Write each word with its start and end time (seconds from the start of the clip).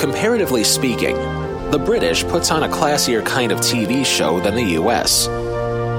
Comparatively 0.00 0.64
speaking, 0.64 1.14
the 1.70 1.78
British 1.78 2.24
puts 2.24 2.50
on 2.50 2.62
a 2.62 2.68
classier 2.68 3.22
kind 3.22 3.52
of 3.52 3.60
TV 3.60 4.02
show 4.02 4.40
than 4.40 4.54
the 4.54 4.80
US. 4.80 5.26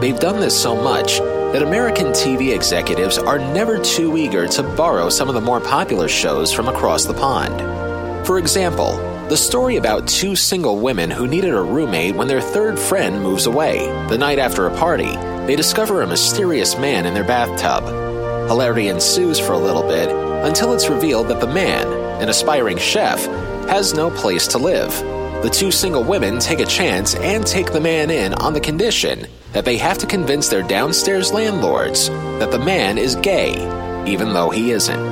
They've 0.01 0.20
done 0.20 0.39
this 0.39 0.60
so 0.60 0.76
much 0.76 1.20
that 1.20 1.62
American 1.62 2.08
TV 2.08 2.56
executives 2.56 3.19
are 3.19 3.37
never 3.37 3.78
too 3.78 4.17
eager 4.17 4.47
to 4.47 4.63
borrow 4.63 5.08
some 5.08 5.29
of 5.29 5.35
the 5.35 5.40
more 5.40 5.60
popular 5.60 6.08
shows 6.08 6.51
from 6.51 6.67
across 6.67 7.06
the 7.06 7.13
pond. 7.13 8.26
For 8.26 8.40
example, 8.40 8.97
the 9.29 9.37
story 9.37 9.76
about 9.76 10.08
two 10.08 10.36
single 10.36 10.79
women 10.79 11.12
who 11.12 11.28
needed 11.28 11.54
a 11.54 11.62
roommate 11.62 12.15
when 12.15 12.28
their 12.28 12.42
third 12.42 12.79
friend 12.79 13.22
moves 13.22 13.46
away. 13.46 13.86
The 14.10 14.18
night 14.18 14.40
after 14.40 14.65
a 14.65 14.76
party, 14.78 15.15
they 15.46 15.56
discover 15.56 16.02
a 16.02 16.08
mysterious 16.08 16.76
man 16.76 17.05
in 17.05 17.13
their 17.13 17.23
bathtub. 17.23 17.84
Hilarity 18.48 18.88
ensues 18.88 19.40
for 19.40 19.54
a 19.54 19.59
little 19.59 19.84
bit 19.84 20.09
until 20.44 20.73
it's 20.73 20.90
revealed 20.90 21.27
that 21.27 21.40
the 21.40 21.45
man, 21.45 21.86
an 22.20 22.30
aspiring 22.30 22.80
chef, 22.80 23.27
has 23.71 23.93
no 23.93 24.11
place 24.11 24.48
to 24.48 24.57
live. 24.57 24.91
The 25.43 25.49
two 25.49 25.71
single 25.71 26.03
women 26.03 26.39
take 26.39 26.59
a 26.59 26.66
chance 26.66 27.16
and 27.16 27.48
take 27.48 27.71
the 27.71 27.80
man 27.80 28.09
in 28.11 28.34
on 28.34 28.53
the 28.53 28.59
condition 28.59 29.27
that 29.53 29.63
they 29.63 29.77
have 29.77 29.97
to 29.99 30.05
convince 30.05 30.49
their 30.49 30.61
downstairs 30.61 31.31
landlords 31.31 32.09
that 32.09 32.52
the 32.52 32.59
man 32.59 32.97
is 32.97 33.16
gay, 33.16 33.53
even 34.05 34.34
though 34.34 34.49
he 34.49 34.71
isn't. 34.71 35.03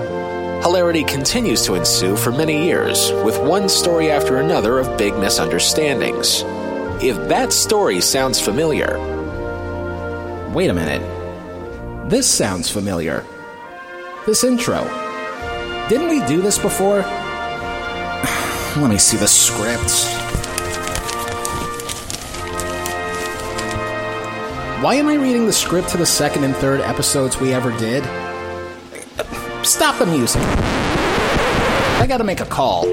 Hilarity 0.62 1.06
continues 1.06 1.66
to 1.66 1.76
ensue 1.76 2.18
for 2.18 2.34
many 2.34 2.66
years, 2.66 3.14
with 3.24 3.42
one 3.42 3.70
story 3.70 4.12
after 4.12 4.38
another 4.38 4.78
of 4.78 4.98
big 4.98 5.18
misunderstandings. 5.18 6.44
If 7.02 7.16
that 7.30 7.54
story 7.54 8.02
sounds 8.02 8.42
familiar, 8.42 8.98
Wait 10.54 10.68
a 10.68 10.74
minute. 10.74 12.10
This 12.10 12.28
sounds 12.28 12.72
familiar. 12.72 13.24
This 14.26 14.44
intro. 14.44 14.84
Didn't 15.88 16.10
we 16.10 16.26
do 16.26 16.42
this 16.42 16.58
before? 16.58 17.06
Let 18.82 18.90
me 18.90 18.98
see 18.98 19.18
the 19.18 19.28
script. 19.28 19.92
Why 24.82 24.96
am 24.96 25.10
I 25.10 25.16
reading 25.16 25.46
the 25.46 25.52
script 25.52 25.90
to 25.90 25.98
the 25.98 26.06
second 26.06 26.46
and 26.46 26.56
third 26.56 26.80
episodes 26.80 27.38
we 27.42 27.54
ever 27.54 27.78
did? 27.78 28.04
Stop 29.66 30.00
the 30.00 30.06
music. 30.06 30.42
I 30.42 32.06
gotta 32.08 32.24
make 32.24 32.40
a 32.40 32.46
call. 32.46 32.86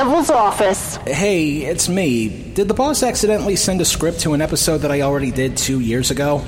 Devil's 0.00 0.30
office. 0.30 0.96
Hey, 1.06 1.58
it's 1.58 1.86
me. 1.86 2.52
Did 2.54 2.68
the 2.68 2.72
boss 2.72 3.02
accidentally 3.02 3.54
send 3.54 3.82
a 3.82 3.84
script 3.84 4.20
to 4.20 4.32
an 4.32 4.40
episode 4.40 4.78
that 4.78 4.90
I 4.90 5.02
already 5.02 5.30
did 5.30 5.58
two 5.58 5.80
years 5.80 6.10
ago? 6.10 6.42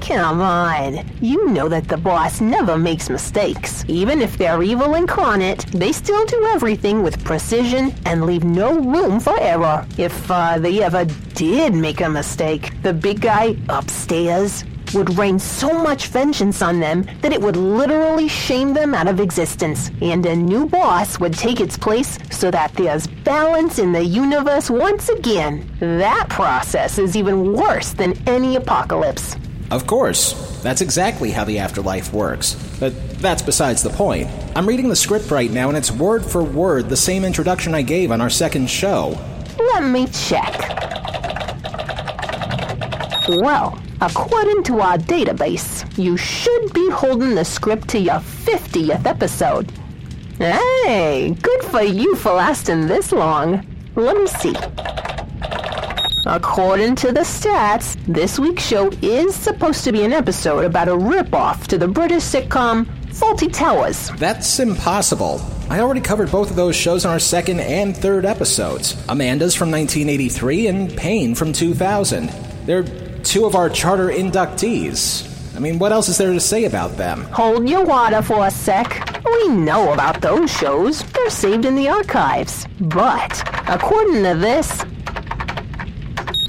Come 0.00 0.40
on. 0.40 1.04
You 1.20 1.50
know 1.50 1.68
that 1.68 1.86
the 1.86 1.98
boss 1.98 2.40
never 2.40 2.78
makes 2.78 3.10
mistakes. 3.10 3.84
Even 3.88 4.22
if 4.22 4.38
they're 4.38 4.62
evil 4.62 4.94
incarnate, 4.94 5.66
they 5.66 5.92
still 5.92 6.24
do 6.24 6.46
everything 6.54 7.02
with 7.02 7.22
precision 7.24 7.94
and 8.06 8.24
leave 8.24 8.42
no 8.42 8.80
room 8.80 9.20
for 9.20 9.38
error. 9.38 9.86
If 9.98 10.30
uh, 10.30 10.58
they 10.58 10.82
ever 10.82 11.04
did 11.34 11.74
make 11.74 12.00
a 12.00 12.08
mistake, 12.08 12.72
the 12.82 12.94
big 12.94 13.20
guy 13.20 13.54
upstairs 13.68 14.64
would 14.94 15.18
rain 15.18 15.38
so 15.38 15.72
much 15.72 16.08
vengeance 16.08 16.62
on 16.62 16.80
them 16.80 17.06
that 17.20 17.32
it 17.32 17.40
would 17.40 17.56
literally 17.56 18.28
shame 18.28 18.72
them 18.74 18.94
out 18.94 19.08
of 19.08 19.20
existence. 19.20 19.90
And 20.00 20.24
a 20.26 20.36
new 20.36 20.66
boss 20.66 21.18
would 21.20 21.34
take 21.34 21.60
its 21.60 21.76
place 21.76 22.18
so 22.30 22.50
that 22.50 22.72
there's 22.74 23.06
balance 23.06 23.78
in 23.78 23.92
the 23.92 24.04
universe 24.04 24.70
once 24.70 25.08
again. 25.08 25.70
That 25.80 26.28
process 26.28 26.98
is 26.98 27.16
even 27.16 27.52
worse 27.52 27.92
than 27.92 28.16
any 28.28 28.56
apocalypse. 28.56 29.36
Of 29.70 29.86
course. 29.86 30.52
That's 30.62 30.80
exactly 30.80 31.30
how 31.30 31.44
the 31.44 31.58
afterlife 31.58 32.12
works. 32.12 32.54
But 32.80 33.18
that's 33.18 33.42
besides 33.42 33.82
the 33.82 33.90
point. 33.90 34.28
I'm 34.56 34.66
reading 34.66 34.88
the 34.88 34.96
script 34.96 35.30
right 35.30 35.50
now, 35.50 35.68
and 35.68 35.76
it's 35.76 35.90
word 35.90 36.24
for 36.24 36.42
word 36.42 36.88
the 36.88 36.96
same 36.96 37.24
introduction 37.24 37.74
I 37.74 37.82
gave 37.82 38.10
on 38.10 38.20
our 38.20 38.30
second 38.30 38.70
show. 38.70 39.18
Let 39.58 39.84
me 39.84 40.06
check. 40.06 40.58
Well, 43.28 43.78
according 44.00 44.62
to 44.64 44.80
our 44.80 44.98
database, 44.98 45.86
you 45.98 46.16
should 46.16 46.72
be 46.72 46.90
holding 46.90 47.34
the 47.34 47.44
script 47.44 47.88
to 47.88 47.98
your 47.98 48.20
50th 48.20 49.06
episode. 49.06 49.70
Hey, 50.38 51.36
good 51.40 51.64
for 51.64 51.82
you 51.82 52.16
for 52.16 52.32
lasting 52.32 52.86
this 52.86 53.12
long. 53.12 53.66
Let 53.94 54.16
me 54.16 54.26
see. 54.26 54.54
According 56.26 56.96
to 56.96 57.12
the 57.12 57.20
stats, 57.20 57.96
this 58.06 58.38
week's 58.38 58.66
show 58.66 58.90
is 59.02 59.34
supposed 59.34 59.84
to 59.84 59.92
be 59.92 60.02
an 60.04 60.12
episode 60.12 60.64
about 60.64 60.88
a 60.88 60.92
ripoff 60.92 61.66
to 61.66 61.78
the 61.78 61.86
British 61.86 62.22
sitcom 62.22 62.86
Fawlty 63.08 63.52
Towers. 63.52 64.10
That's 64.16 64.58
impossible. 64.58 65.40
I 65.70 65.80
already 65.80 66.00
covered 66.00 66.32
both 66.32 66.50
of 66.50 66.56
those 66.56 66.74
shows 66.74 67.04
in 67.04 67.10
our 67.10 67.18
second 67.18 67.60
and 67.60 67.96
third 67.96 68.24
episodes 68.26 68.96
Amanda's 69.08 69.54
from 69.54 69.70
1983 69.70 70.66
and 70.66 70.96
Payne 70.96 71.34
from 71.34 71.52
2000. 71.52 72.28
They're 72.66 72.82
two 73.24 73.46
of 73.46 73.54
our 73.54 73.68
charter 73.70 74.08
inductees. 74.08 75.30
I 75.56 75.58
mean, 75.60 75.78
what 75.78 75.92
else 75.92 76.08
is 76.08 76.18
there 76.18 76.32
to 76.32 76.40
say 76.40 76.64
about 76.64 76.96
them? 76.96 77.22
Hold 77.32 77.68
your 77.68 77.84
water 77.84 78.22
for 78.22 78.46
a 78.46 78.50
sec. 78.50 79.22
We 79.24 79.48
know 79.48 79.92
about 79.92 80.20
those 80.20 80.50
shows. 80.50 81.02
They're 81.12 81.30
saved 81.30 81.64
in 81.64 81.74
the 81.76 81.88
archives. 81.88 82.66
But, 82.80 83.42
according 83.68 84.22
to 84.24 84.34
this, 84.34 84.84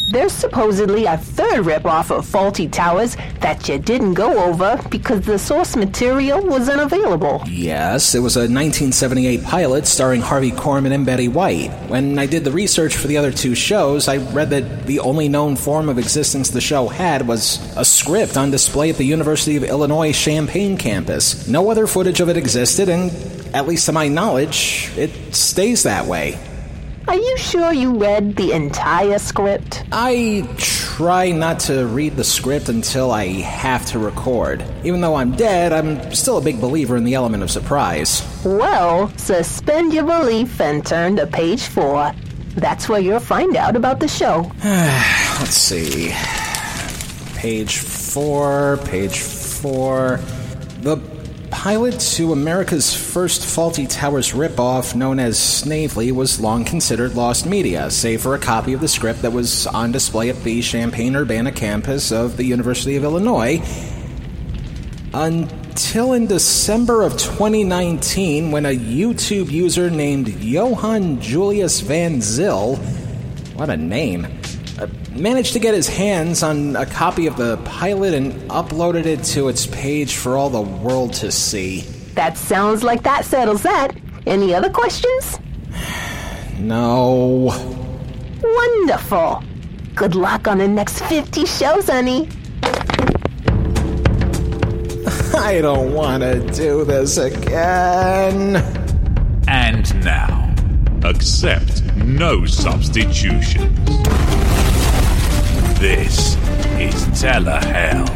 there's 0.07 0.31
supposedly 0.31 1.05
a 1.05 1.17
third 1.17 1.65
ripoff 1.65 2.15
of 2.15 2.25
Fawlty 2.25 2.71
Towers 2.71 3.15
that 3.39 3.67
you 3.67 3.79
didn't 3.79 4.13
go 4.13 4.45
over 4.45 4.79
because 4.89 5.21
the 5.21 5.39
source 5.39 5.75
material 5.75 6.45
was 6.45 6.69
unavailable. 6.69 7.43
Yes, 7.47 8.13
it 8.13 8.19
was 8.19 8.35
a 8.35 8.41
1978 8.41 9.43
pilot 9.43 9.87
starring 9.87 10.21
Harvey 10.21 10.51
Korman 10.51 10.93
and 10.93 11.05
Betty 11.05 11.27
White. 11.27 11.69
When 11.87 12.19
I 12.19 12.27
did 12.27 12.43
the 12.43 12.51
research 12.51 12.95
for 12.95 13.07
the 13.07 13.17
other 13.17 13.31
two 13.31 13.55
shows, 13.55 14.07
I 14.07 14.17
read 14.17 14.51
that 14.51 14.85
the 14.85 14.99
only 14.99 15.27
known 15.27 15.55
form 15.55 15.89
of 15.89 15.97
existence 15.97 16.49
the 16.49 16.61
show 16.61 16.87
had 16.87 17.27
was 17.27 17.59
a 17.75 17.85
script 17.85 18.37
on 18.37 18.51
display 18.51 18.91
at 18.91 18.97
the 18.97 19.05
University 19.05 19.57
of 19.57 19.63
Illinois 19.63 20.11
Champaign 20.11 20.77
campus. 20.77 21.47
No 21.47 21.71
other 21.71 21.87
footage 21.87 22.19
of 22.19 22.29
it 22.29 22.37
existed, 22.37 22.89
and 22.89 23.11
at 23.55 23.67
least 23.67 23.87
to 23.87 23.91
my 23.91 24.07
knowledge, 24.07 24.91
it 24.97 25.33
stays 25.33 25.83
that 25.83 26.05
way. 26.05 26.37
Are 27.07 27.15
you 27.15 27.37
sure 27.37 27.71
you 27.71 27.97
read 27.97 28.35
the 28.35 28.51
entire 28.51 29.19
script? 29.19 29.83
I 29.91 30.49
try 30.57 31.31
not 31.31 31.59
to 31.61 31.85
read 31.85 32.15
the 32.15 32.23
script 32.23 32.67
until 32.67 33.11
I 33.11 33.27
have 33.27 33.85
to 33.87 33.99
record. 33.99 34.65
Even 34.83 35.01
though 35.01 35.13
I'm 35.15 35.35
dead, 35.35 35.71
I'm 35.71 36.11
still 36.13 36.39
a 36.39 36.41
big 36.41 36.59
believer 36.59 36.97
in 36.97 37.03
the 37.03 37.13
element 37.13 37.43
of 37.43 37.51
surprise. 37.51 38.23
Well, 38.43 39.09
suspend 39.17 39.93
your 39.93 40.05
belief 40.05 40.59
and 40.59 40.83
turn 40.83 41.17
to 41.17 41.27
page 41.27 41.63
four. 41.63 42.11
That's 42.55 42.89
where 42.89 42.99
you'll 42.99 43.19
find 43.19 43.55
out 43.55 43.75
about 43.75 43.99
the 43.99 44.07
show. 44.07 44.51
Let's 44.63 45.55
see. 45.55 46.11
Page 47.39 47.77
four, 47.77 48.79
page 48.85 49.19
four. 49.19 50.17
The 50.81 50.97
pilot 51.65 51.99
to 51.99 52.31
America's 52.31 52.93
first 52.93 53.41
Fawlty 53.41 53.89
Towers 53.89 54.33
ripoff, 54.33 54.93
known 54.93 55.17
as 55.17 55.39
Snavely, 55.39 56.11
was 56.11 56.39
long 56.39 56.63
considered 56.63 57.15
lost 57.15 57.47
media, 57.47 57.89
save 57.89 58.21
for 58.21 58.35
a 58.35 58.37
copy 58.37 58.73
of 58.73 58.81
the 58.81 58.87
script 58.87 59.23
that 59.23 59.31
was 59.31 59.65
on 59.65 59.91
display 59.91 60.29
at 60.29 60.43
the 60.43 60.61
Champaign 60.61 61.15
Urbana 61.15 61.51
campus 61.51 62.11
of 62.11 62.37
the 62.37 62.43
University 62.43 62.97
of 62.97 63.03
Illinois. 63.03 63.63
Until 65.11 66.13
in 66.13 66.27
December 66.27 67.01
of 67.01 67.13
2019, 67.13 68.51
when 68.51 68.67
a 68.67 68.77
YouTube 68.77 69.49
user 69.49 69.89
named 69.89 70.27
Johann 70.43 71.19
Julius 71.19 71.79
Van 71.79 72.21
Zyl, 72.21 72.75
what 73.55 73.71
a 73.71 73.77
name, 73.77 74.27
managed 75.15 75.53
to 75.53 75.59
get 75.59 75.73
his 75.73 75.87
hands 75.87 76.43
on 76.43 76.75
a 76.75 76.85
copy 76.85 77.27
of 77.27 77.37
the 77.37 77.57
pilot 77.57 78.13
and 78.13 78.33
uploaded 78.49 79.05
it 79.05 79.23
to 79.23 79.47
its 79.47 79.65
page 79.67 80.15
for 80.15 80.35
all 80.35 80.49
the 80.49 80.61
world 80.61 81.13
to 81.13 81.31
see. 81.31 81.81
That 82.15 82.37
sounds 82.37 82.83
like 82.83 83.03
that 83.03 83.25
settles 83.25 83.63
that. 83.63 83.95
Any 84.25 84.53
other 84.53 84.69
questions? 84.69 85.39
No. 86.57 87.51
Wonderful. 88.41 89.43
Good 89.93 90.15
luck 90.15 90.47
on 90.47 90.59
the 90.59 90.67
next 90.67 91.03
50 91.03 91.45
shows, 91.45 91.89
honey. 91.89 92.29
I 95.35 95.59
don't 95.61 95.93
want 95.93 96.23
to 96.23 96.39
do 96.53 96.85
this 96.85 97.17
again. 97.17 98.55
And 99.49 100.03
now, 100.03 100.55
accept 101.03 101.83
no 101.97 102.45
substitutions. 102.45 104.24
This 105.79 106.35
is 106.79 107.05
Telehell. 107.21 108.09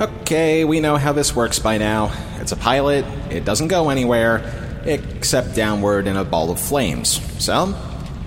Okay, 0.00 0.64
we 0.64 0.80
know 0.80 0.96
how 0.96 1.12
this 1.12 1.34
works 1.34 1.58
by 1.58 1.78
now. 1.78 2.12
It's 2.40 2.52
a 2.52 2.56
pilot, 2.56 3.04
it 3.30 3.44
doesn't 3.44 3.68
go 3.68 3.88
anywhere, 3.88 4.42
except 4.84 5.54
downward 5.54 6.06
in 6.06 6.16
a 6.16 6.24
ball 6.24 6.50
of 6.50 6.60
flames. 6.60 7.20
So, 7.42 7.74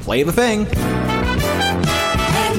play 0.02 0.24
the 0.24 0.34
thing. 0.34 0.66
And 0.66 0.76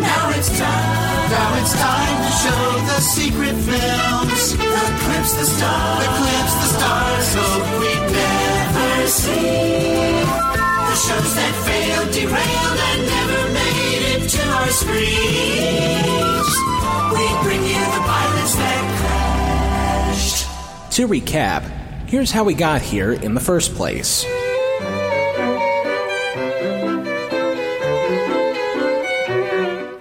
now 0.00 0.30
it's 0.30 0.56
time. 0.56 1.30
Now 1.30 1.60
it's 1.60 1.72
time 1.74 2.22
to 2.24 2.30
show 2.38 2.78
the 2.86 3.00
secret 3.00 3.54
films. 3.54 4.52
The 4.52 4.64
clips, 5.04 5.34
the 5.34 5.44
stars. 5.44 6.04
The 6.04 6.10
clips, 6.16 6.54
the 6.54 6.68
stars. 6.78 7.34
Hope 7.34 7.80
we 7.80 7.92
never 8.12 9.08
see. 9.08 9.67
Derailed, 12.20 12.78
and 12.90 13.02
never 13.06 13.52
made 13.52 14.02
it 14.14 14.28
to 14.28 14.42
our 14.50 14.68
screens. 14.68 16.48
We 17.14 17.26
bring 17.44 17.62
you 17.62 17.78
the 17.94 18.02
that 18.56 18.82
crashed. 20.10 20.92
To 20.96 21.06
recap, 21.06 21.62
here's 22.08 22.32
how 22.32 22.44
we 22.44 22.54
got 22.54 22.82
here 22.82 23.12
in 23.12 23.34
the 23.34 23.40
first 23.40 23.74
place. 23.74 24.24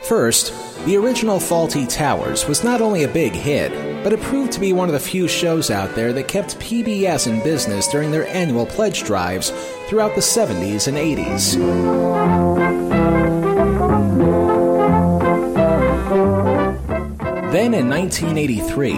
First, 0.08 0.54
the 0.88 0.95
original 0.95 1.38
Fawlty 1.38 1.86
Towers 1.86 2.48
was 2.48 2.63
not 2.63 2.80
only 2.80 3.04
a 3.04 3.10
big 3.10 3.34
hit, 3.34 3.74
but 4.06 4.13
it 4.13 4.22
proved 4.22 4.54
to 4.54 4.60
be 4.62 4.72
one 4.72 4.88
of 4.88 4.94
the 4.94 5.00
few 5.01 5.28
shows 5.28 5.69
out 5.69 5.94
there 5.95 6.13
that 6.13 6.30
kept 6.30 6.57
PBS 6.60 7.28
in 7.28 7.44
business 7.44 7.89
during 7.89 8.10
their 8.10 8.25
annual 8.30 8.66
pledge 8.66 9.04
drives 9.04 9.50
throughout 9.89 10.16
the 10.16 10.22
70s 10.22 10.88
and 10.88 10.95
80s. 10.95 11.57
Then 17.51 17.74
in 17.74 17.89
1983, 17.89 18.94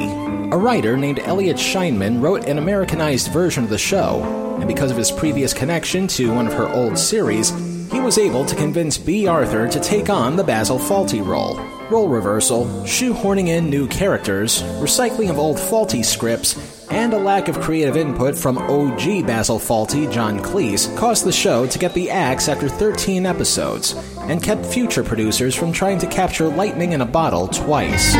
a 0.51 0.57
writer 0.57 0.95
named 0.95 1.17
Elliot 1.17 1.57
Shoenman 1.57 2.21
wrote 2.21 2.47
an 2.47 2.59
Americanized 2.59 3.31
version 3.31 3.63
of 3.63 3.71
the 3.71 3.79
show, 3.79 4.21
and 4.59 4.67
because 4.67 4.91
of 4.91 4.97
his 4.97 5.09
previous 5.09 5.55
connection 5.55 6.05
to 6.09 6.35
one 6.35 6.45
of 6.45 6.53
her 6.53 6.69
old 6.69 6.99
series, 6.99 7.49
he 7.91 7.99
was 7.99 8.19
able 8.19 8.45
to 8.45 8.55
convince 8.55 8.99
Bea 8.99 9.25
Arthur 9.25 9.67
to 9.67 9.79
take 9.79 10.11
on 10.11 10.35
the 10.35 10.43
Basil 10.43 10.77
Fawlty 10.77 11.25
role. 11.25 11.78
Role 11.89 12.07
reversal, 12.07 12.65
shoehorning 12.83 13.47
in 13.47 13.67
new 13.67 13.87
characters, 13.87 14.61
recycling 14.79 15.31
of 15.31 15.39
old 15.39 15.57
Fawlty 15.57 16.05
scripts, 16.05 16.87
and 16.91 17.13
a 17.13 17.17
lack 17.17 17.47
of 17.47 17.59
creative 17.59 17.97
input 17.97 18.37
from 18.37 18.59
OG 18.59 19.25
Basil 19.25 19.57
Fawlty, 19.57 20.11
John 20.11 20.39
Cleese, 20.39 20.95
caused 20.95 21.25
the 21.25 21.31
show 21.31 21.65
to 21.65 21.79
get 21.79 21.95
the 21.95 22.11
axe 22.11 22.47
after 22.47 22.69
13 22.69 23.25
episodes, 23.25 23.95
and 24.19 24.43
kept 24.43 24.67
future 24.67 25.03
producers 25.03 25.55
from 25.55 25.71
trying 25.71 25.97
to 25.97 26.05
capture 26.05 26.47
lightning 26.47 26.91
in 26.91 27.01
a 27.01 27.07
bottle 27.07 27.47
twice. 27.47 28.13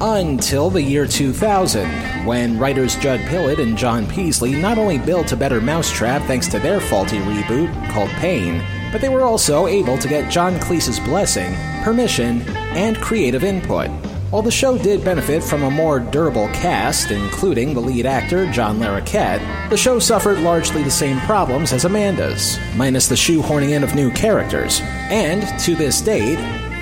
Until 0.00 0.70
the 0.70 0.82
year 0.82 1.08
2000, 1.08 2.24
when 2.24 2.56
writers 2.56 2.94
Judd 2.94 3.18
Pillot 3.22 3.58
and 3.58 3.76
John 3.76 4.06
Peaslee 4.06 4.60
not 4.60 4.78
only 4.78 4.98
built 4.98 5.32
a 5.32 5.36
better 5.36 5.60
mousetrap 5.60 6.22
thanks 6.28 6.46
to 6.48 6.60
their 6.60 6.78
Fawlty 6.78 7.20
reboot 7.24 7.90
called 7.90 8.10
Payne, 8.10 8.62
but 8.96 9.02
they 9.02 9.10
were 9.10 9.24
also 9.24 9.66
able 9.66 9.98
to 9.98 10.08
get 10.08 10.32
John 10.32 10.58
Cleese's 10.58 10.98
blessing, 11.00 11.54
permission, 11.84 12.40
and 12.72 12.96
creative 12.96 13.44
input. 13.44 13.90
While 14.30 14.40
the 14.40 14.50
show 14.50 14.78
did 14.78 15.04
benefit 15.04 15.44
from 15.44 15.64
a 15.64 15.70
more 15.70 16.00
durable 16.00 16.48
cast, 16.54 17.10
including 17.10 17.74
the 17.74 17.80
lead 17.82 18.06
actor 18.06 18.50
John 18.50 18.78
Larroquette, 18.78 19.68
the 19.68 19.76
show 19.76 19.98
suffered 19.98 20.38
largely 20.38 20.82
the 20.82 20.90
same 20.90 21.20
problems 21.26 21.74
as 21.74 21.84
Amanda's, 21.84 22.58
minus 22.74 23.06
the 23.06 23.16
shoehorning 23.16 23.72
in 23.72 23.84
of 23.84 23.94
new 23.94 24.10
characters. 24.12 24.80
And, 25.10 25.42
to 25.60 25.74
this 25.74 26.00
date, 26.00 26.38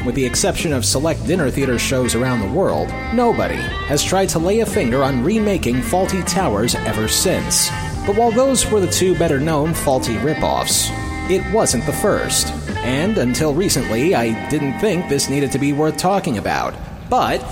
with 0.07 0.15
the 0.15 0.25
exception 0.25 0.73
of 0.73 0.85
select 0.85 1.27
dinner 1.27 1.51
theater 1.51 1.81
shows 1.81 2.15
around 2.15 2.43
the 2.43 2.57
world, 2.57 2.91
nobody 3.13 3.57
has 3.57 4.05
tried 4.05 4.29
to 4.29 4.39
lay 4.39 4.61
a 4.61 4.67
finger 4.67 5.03
on 5.03 5.25
remaking 5.25 5.83
Fawlty 5.83 6.25
Towers 6.29 6.77
ever 6.77 7.09
since. 7.09 7.71
But 8.07 8.15
while 8.15 8.31
those 8.31 8.71
were 8.71 8.79
the 8.79 8.87
two 8.87 9.19
better 9.19 9.41
known 9.41 9.73
Fawlty 9.73 10.17
ripoffs, 10.21 10.93
it 11.31 11.53
wasn't 11.53 11.87
the 11.87 11.93
first. 11.93 12.49
And 12.85 13.19
until 13.19 13.55
recently, 13.55 14.15
I 14.15 14.49
didn't 14.49 14.79
think 14.79 15.09
this 15.09 15.29
needed 15.29 15.53
to 15.53 15.59
be 15.59 15.73
worth 15.73 15.97
talking 15.97 16.39
about. 16.39 16.75
But, 17.09 17.43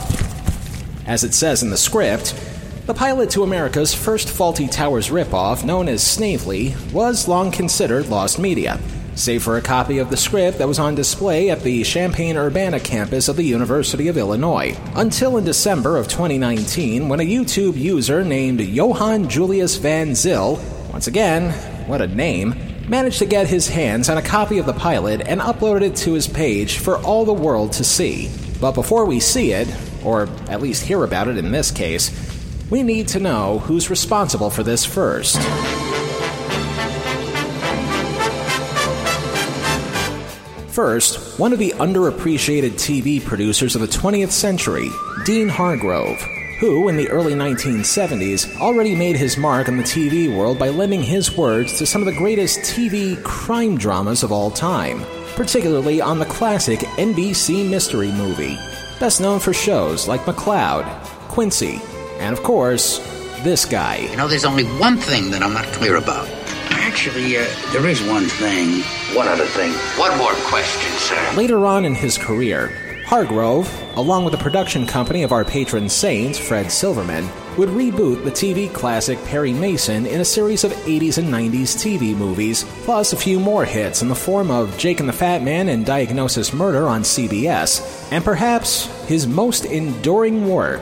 as 1.06 1.24
it 1.24 1.34
says 1.34 1.62
in 1.62 1.70
the 1.70 1.76
script, 1.76 2.34
the 2.86 2.94
pilot 2.94 3.30
to 3.30 3.42
America's 3.42 3.94
first 3.94 4.28
Fawlty 4.28 4.70
Towers 4.70 5.08
ripoff, 5.08 5.64
known 5.64 5.88
as 5.88 6.02
Snavely, 6.02 6.74
was 6.92 7.28
long 7.28 7.50
considered 7.50 8.08
lost 8.08 8.38
media 8.38 8.80
save 9.14 9.42
for 9.42 9.56
a 9.56 9.62
copy 9.62 9.98
of 9.98 10.10
the 10.10 10.16
script 10.16 10.58
that 10.58 10.68
was 10.68 10.78
on 10.78 10.94
display 10.94 11.50
at 11.50 11.62
the 11.62 11.82
Champaign 11.82 12.36
Urbana 12.36 12.80
campus 12.80 13.28
of 13.28 13.36
the 13.36 13.44
University 13.44 14.08
of 14.08 14.16
Illinois. 14.16 14.76
Until 14.94 15.36
in 15.36 15.44
December 15.44 15.96
of 15.96 16.08
2019, 16.08 17.08
when 17.08 17.20
a 17.20 17.26
YouTube 17.26 17.76
user 17.76 18.24
named 18.24 18.60
Johann 18.60 19.28
Julius 19.28 19.76
Van 19.76 20.14
Zyl, 20.14 20.60
once 20.90 21.06
again, 21.06 21.52
what 21.86 22.00
a 22.00 22.06
name, 22.06 22.54
managed 22.88 23.18
to 23.20 23.26
get 23.26 23.46
his 23.48 23.68
hands 23.68 24.08
on 24.08 24.18
a 24.18 24.22
copy 24.22 24.58
of 24.58 24.66
the 24.66 24.72
pilot 24.72 25.22
and 25.26 25.40
uploaded 25.40 25.82
it 25.82 25.96
to 25.96 26.12
his 26.12 26.26
page 26.26 26.78
for 26.78 26.98
all 26.98 27.24
the 27.24 27.32
world 27.32 27.72
to 27.72 27.84
see. 27.84 28.30
But 28.60 28.72
before 28.72 29.04
we 29.04 29.20
see 29.20 29.52
it, 29.52 29.68
or 30.04 30.28
at 30.48 30.60
least 30.60 30.84
hear 30.84 31.04
about 31.04 31.28
it 31.28 31.36
in 31.36 31.52
this 31.52 31.70
case, 31.70 32.10
we 32.70 32.82
need 32.82 33.08
to 33.08 33.20
know 33.20 33.58
who's 33.58 33.90
responsible 33.90 34.50
for 34.50 34.62
this 34.62 34.84
first. 34.84 35.36
First, 40.72 41.38
one 41.38 41.52
of 41.52 41.58
the 41.58 41.72
underappreciated 41.72 42.72
TV 42.72 43.22
producers 43.22 43.74
of 43.74 43.82
the 43.82 43.86
20th 43.86 44.30
century, 44.30 44.88
Dean 45.26 45.48
Hargrove, 45.48 46.18
who, 46.62 46.88
in 46.88 46.96
the 46.96 47.10
early 47.10 47.34
1970s, 47.34 48.56
already 48.60 48.94
made 48.94 49.16
his 49.16 49.36
mark 49.36 49.66
in 49.66 49.76
the 49.76 49.82
TV 49.82 50.32
world 50.32 50.60
by 50.60 50.68
lending 50.68 51.02
his 51.02 51.36
words 51.36 51.76
to 51.76 51.84
some 51.84 52.00
of 52.00 52.06
the 52.06 52.12
greatest 52.12 52.60
TV 52.60 53.20
crime 53.24 53.76
dramas 53.76 54.22
of 54.22 54.30
all 54.30 54.48
time, 54.48 55.02
particularly 55.34 56.00
on 56.00 56.20
the 56.20 56.24
classic 56.26 56.78
NBC 56.78 57.68
mystery 57.68 58.12
movie, 58.12 58.56
best 59.00 59.20
known 59.20 59.40
for 59.40 59.52
shows 59.52 60.06
like 60.06 60.20
McCloud, 60.20 60.84
Quincy, 61.26 61.80
and 62.20 62.32
of 62.32 62.44
course, 62.44 62.98
this 63.42 63.64
guy. 63.64 63.96
You 63.96 64.16
know, 64.16 64.28
there's 64.28 64.44
only 64.44 64.62
one 64.78 64.98
thing 64.98 65.32
that 65.32 65.42
I'm 65.42 65.54
not 65.54 65.64
clear 65.72 65.96
about. 65.96 66.28
Actually, 66.70 67.38
uh, 67.38 67.44
there 67.72 67.88
is 67.88 68.00
one 68.04 68.26
thing. 68.26 68.82
One 69.16 69.26
other 69.26 69.46
thing. 69.46 69.72
One 69.98 70.16
more 70.16 70.34
question, 70.44 70.92
sir. 70.92 71.34
Later 71.36 71.66
on 71.66 71.84
in 71.84 71.96
his 71.96 72.16
career, 72.16 72.70
Hargrove, 73.12 73.68
along 73.96 74.24
with 74.24 74.32
the 74.32 74.38
production 74.38 74.86
company 74.86 75.22
of 75.22 75.32
our 75.32 75.44
patron 75.44 75.86
saint, 75.86 76.34
Fred 76.34 76.72
Silverman, 76.72 77.28
would 77.58 77.68
reboot 77.68 78.24
the 78.24 78.30
TV 78.30 78.72
classic 78.72 79.22
Perry 79.26 79.52
Mason 79.52 80.06
in 80.06 80.22
a 80.22 80.24
series 80.24 80.64
of 80.64 80.72
80s 80.72 81.18
and 81.18 81.28
90s 81.28 81.76
TV 81.76 82.16
movies, 82.16 82.64
plus 82.84 83.12
a 83.12 83.16
few 83.18 83.38
more 83.38 83.66
hits 83.66 84.00
in 84.00 84.08
the 84.08 84.14
form 84.14 84.50
of 84.50 84.78
Jake 84.78 84.98
and 84.98 85.06
the 85.10 85.12
Fat 85.12 85.42
Man 85.42 85.68
and 85.68 85.84
Diagnosis 85.84 86.54
Murder 86.54 86.88
on 86.88 87.02
CBS, 87.02 88.10
and 88.10 88.24
perhaps 88.24 88.86
his 89.04 89.26
most 89.26 89.66
enduring 89.66 90.48
work. 90.48 90.80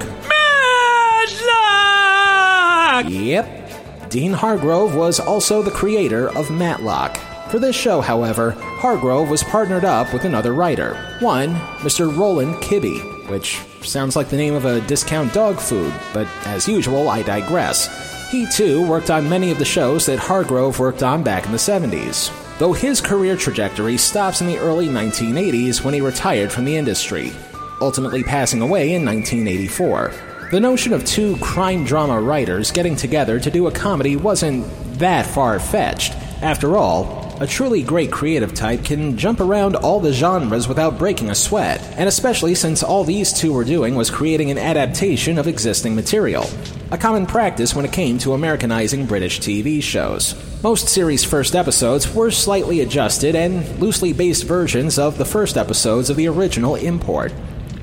Matlock! 1.18 3.10
Yep, 3.10 4.08
Dean 4.08 4.34
Hargrove 4.34 4.94
was 4.94 5.18
also 5.18 5.62
the 5.62 5.72
creator 5.72 6.28
of 6.38 6.48
Matlock. 6.48 7.18
For 7.50 7.58
this 7.58 7.74
show, 7.74 8.00
however, 8.00 8.52
Hargrove 8.52 9.28
was 9.28 9.42
partnered 9.42 9.84
up 9.84 10.12
with 10.12 10.24
another 10.24 10.54
writer. 10.54 10.94
One, 11.18 11.56
Mr. 11.80 12.16
Roland 12.16 12.54
Kibbee, 12.62 13.28
which 13.28 13.58
sounds 13.82 14.14
like 14.14 14.28
the 14.28 14.36
name 14.36 14.54
of 14.54 14.66
a 14.66 14.80
discount 14.82 15.32
dog 15.32 15.58
food, 15.58 15.92
but 16.14 16.28
as 16.46 16.68
usual, 16.68 17.08
I 17.08 17.22
digress. 17.22 18.30
He 18.30 18.46
too 18.46 18.86
worked 18.86 19.10
on 19.10 19.28
many 19.28 19.50
of 19.50 19.58
the 19.58 19.64
shows 19.64 20.06
that 20.06 20.20
Hargrove 20.20 20.78
worked 20.78 21.02
on 21.02 21.24
back 21.24 21.44
in 21.44 21.50
the 21.50 21.58
70s, 21.58 22.30
though 22.60 22.72
his 22.72 23.00
career 23.00 23.34
trajectory 23.34 23.96
stops 23.96 24.40
in 24.40 24.46
the 24.46 24.58
early 24.58 24.86
1980s 24.86 25.82
when 25.82 25.92
he 25.92 26.00
retired 26.00 26.52
from 26.52 26.64
the 26.64 26.76
industry, 26.76 27.32
ultimately 27.80 28.22
passing 28.22 28.62
away 28.62 28.94
in 28.94 29.04
1984. 29.04 30.12
The 30.52 30.60
notion 30.60 30.92
of 30.92 31.04
two 31.04 31.36
crime 31.38 31.84
drama 31.84 32.20
writers 32.20 32.70
getting 32.70 32.94
together 32.94 33.40
to 33.40 33.50
do 33.50 33.66
a 33.66 33.72
comedy 33.72 34.14
wasn't 34.14 34.64
that 35.00 35.26
far 35.26 35.58
fetched. 35.58 36.12
After 36.42 36.76
all, 36.76 37.29
a 37.40 37.46
truly 37.46 37.82
great 37.82 38.12
creative 38.12 38.52
type 38.52 38.84
can 38.84 39.16
jump 39.16 39.40
around 39.40 39.74
all 39.74 39.98
the 39.98 40.12
genres 40.12 40.68
without 40.68 40.98
breaking 40.98 41.30
a 41.30 41.34
sweat, 41.34 41.80
and 41.96 42.06
especially 42.06 42.54
since 42.54 42.82
all 42.82 43.02
these 43.02 43.32
two 43.32 43.50
were 43.50 43.64
doing 43.64 43.94
was 43.94 44.10
creating 44.10 44.50
an 44.50 44.58
adaptation 44.58 45.38
of 45.38 45.48
existing 45.48 45.94
material. 45.94 46.44
A 46.90 46.98
common 46.98 47.24
practice 47.24 47.74
when 47.74 47.86
it 47.86 47.92
came 47.92 48.18
to 48.18 48.34
Americanizing 48.34 49.06
British 49.06 49.40
TV 49.40 49.82
shows. 49.82 50.34
Most 50.62 50.90
series' 50.90 51.24
first 51.24 51.56
episodes 51.56 52.14
were 52.14 52.30
slightly 52.30 52.82
adjusted 52.82 53.34
and 53.34 53.66
loosely 53.80 54.12
based 54.12 54.44
versions 54.44 54.98
of 54.98 55.16
the 55.16 55.24
first 55.24 55.56
episodes 55.56 56.10
of 56.10 56.16
the 56.16 56.28
original 56.28 56.74
import. 56.74 57.32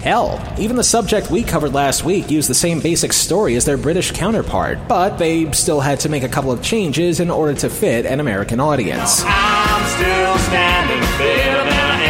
Hell, 0.08 0.42
even 0.58 0.78
the 0.78 0.86
subject 0.86 1.30
we 1.30 1.44
covered 1.44 1.74
last 1.74 2.06
week 2.06 2.32
used 2.32 2.50
the 2.50 2.54
same 2.54 2.80
basic 2.80 3.12
story 3.12 3.58
as 3.58 3.66
their 3.66 3.76
British 3.76 4.14
counterpart, 4.14 4.88
but 4.88 5.18
they 5.18 5.52
still 5.52 5.82
had 5.82 6.00
to 6.00 6.08
make 6.08 6.24
a 6.24 6.30
couple 6.30 6.50
of 6.50 6.62
changes 6.62 7.20
in 7.20 7.30
order 7.30 7.54
to 7.56 7.70
fit 7.70 8.06
an 8.06 8.22
American 8.22 8.62
audience. 8.62 9.22
I'm 9.26 9.86
still 9.86 10.38
standing 10.38 11.02
better 11.18 11.70
than 11.70 11.74
I 11.92 12.06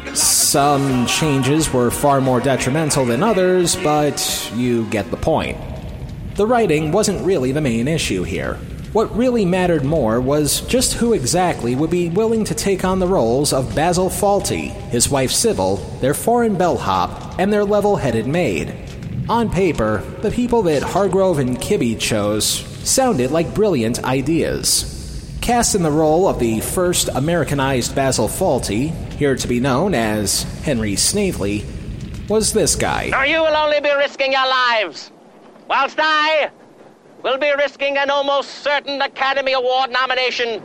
ever 0.00 0.06
did. 0.06 0.16
Some 0.16 1.04
changes 1.04 1.70
were 1.70 1.90
far 1.90 2.22
more 2.22 2.40
detrimental 2.40 3.04
than 3.04 3.22
others, 3.22 3.76
but 3.76 4.50
you 4.54 4.86
get 4.86 5.10
the 5.10 5.18
point. 5.18 5.58
The 6.36 6.46
writing 6.46 6.92
wasn't 6.92 7.26
really 7.26 7.52
the 7.52 7.60
main 7.60 7.88
issue 7.88 8.22
here. 8.22 8.58
What 8.94 9.16
really 9.16 9.44
mattered 9.44 9.84
more 9.84 10.20
was 10.20 10.60
just 10.60 10.92
who 10.92 11.14
exactly 11.14 11.74
would 11.74 11.90
be 11.90 12.10
willing 12.10 12.44
to 12.44 12.54
take 12.54 12.84
on 12.84 13.00
the 13.00 13.08
roles 13.08 13.52
of 13.52 13.74
Basil 13.74 14.08
Fawlty, 14.08 14.70
his 14.90 15.10
wife 15.10 15.32
Sybil, 15.32 15.78
their 16.00 16.14
foreign 16.14 16.54
bellhop, 16.54 17.40
and 17.40 17.52
their 17.52 17.64
level 17.64 17.96
headed 17.96 18.28
maid. 18.28 18.72
On 19.28 19.50
paper, 19.50 19.98
the 20.20 20.30
people 20.30 20.62
that 20.62 20.84
Hargrove 20.84 21.40
and 21.40 21.58
Kibbee 21.58 21.98
chose 21.98 22.46
sounded 22.88 23.32
like 23.32 23.52
brilliant 23.52 24.04
ideas. 24.04 25.28
Cast 25.40 25.74
in 25.74 25.82
the 25.82 25.90
role 25.90 26.28
of 26.28 26.38
the 26.38 26.60
first 26.60 27.08
Americanized 27.08 27.96
Basil 27.96 28.28
Fawlty, 28.28 28.92
here 29.14 29.34
to 29.34 29.48
be 29.48 29.58
known 29.58 29.92
as 29.94 30.44
Henry 30.62 30.94
Snavely, 30.94 31.64
was 32.28 32.52
this 32.52 32.76
guy. 32.76 33.08
Now 33.08 33.24
you 33.24 33.40
will 33.40 33.56
only 33.56 33.80
be 33.80 33.92
risking 33.96 34.30
your 34.30 34.46
lives, 34.46 35.10
whilst 35.68 35.98
I 35.98 36.52
will 37.24 37.38
be 37.38 37.50
risking 37.56 37.96
an 37.96 38.10
almost 38.10 38.50
certain 38.62 39.00
Academy 39.00 39.54
Award 39.54 39.90
nomination 39.90 40.62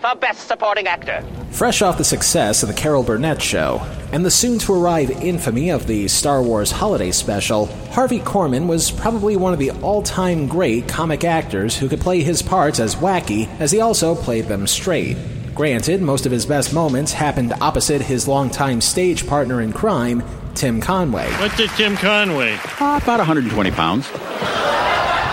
for 0.00 0.16
Best 0.16 0.48
Supporting 0.48 0.86
Actor. 0.86 1.22
Fresh 1.50 1.82
off 1.82 1.98
the 1.98 2.04
success 2.04 2.62
of 2.62 2.68
the 2.70 2.74
Carol 2.74 3.02
Burnett 3.02 3.42
show 3.42 3.80
and 4.10 4.24
the 4.24 4.30
soon 4.30 4.58
to 4.60 4.72
arrive 4.72 5.10
infamy 5.10 5.68
of 5.68 5.86
the 5.86 6.08
Star 6.08 6.42
Wars 6.42 6.70
Holiday 6.70 7.10
Special, 7.10 7.66
Harvey 7.90 8.20
Korman 8.20 8.66
was 8.66 8.90
probably 8.90 9.36
one 9.36 9.52
of 9.52 9.58
the 9.58 9.70
all 9.82 10.02
time 10.02 10.46
great 10.46 10.88
comic 10.88 11.24
actors 11.24 11.76
who 11.76 11.88
could 11.90 12.00
play 12.00 12.22
his 12.22 12.40
parts 12.40 12.80
as 12.80 12.96
wacky 12.96 13.46
as 13.60 13.70
he 13.70 13.80
also 13.80 14.14
played 14.14 14.46
them 14.46 14.66
straight. 14.66 15.18
Granted, 15.54 16.00
most 16.00 16.24
of 16.24 16.32
his 16.32 16.46
best 16.46 16.72
moments 16.72 17.12
happened 17.12 17.52
opposite 17.60 18.00
his 18.00 18.26
longtime 18.26 18.80
stage 18.80 19.26
partner 19.26 19.60
in 19.60 19.74
crime, 19.74 20.22
Tim 20.54 20.80
Conway. 20.80 21.30
What 21.32 21.54
did 21.56 21.68
Tim 21.70 21.96
Conway? 21.96 22.54
Uh, 22.80 22.98
about 23.02 23.18
120 23.18 23.70
pounds. 23.72 24.08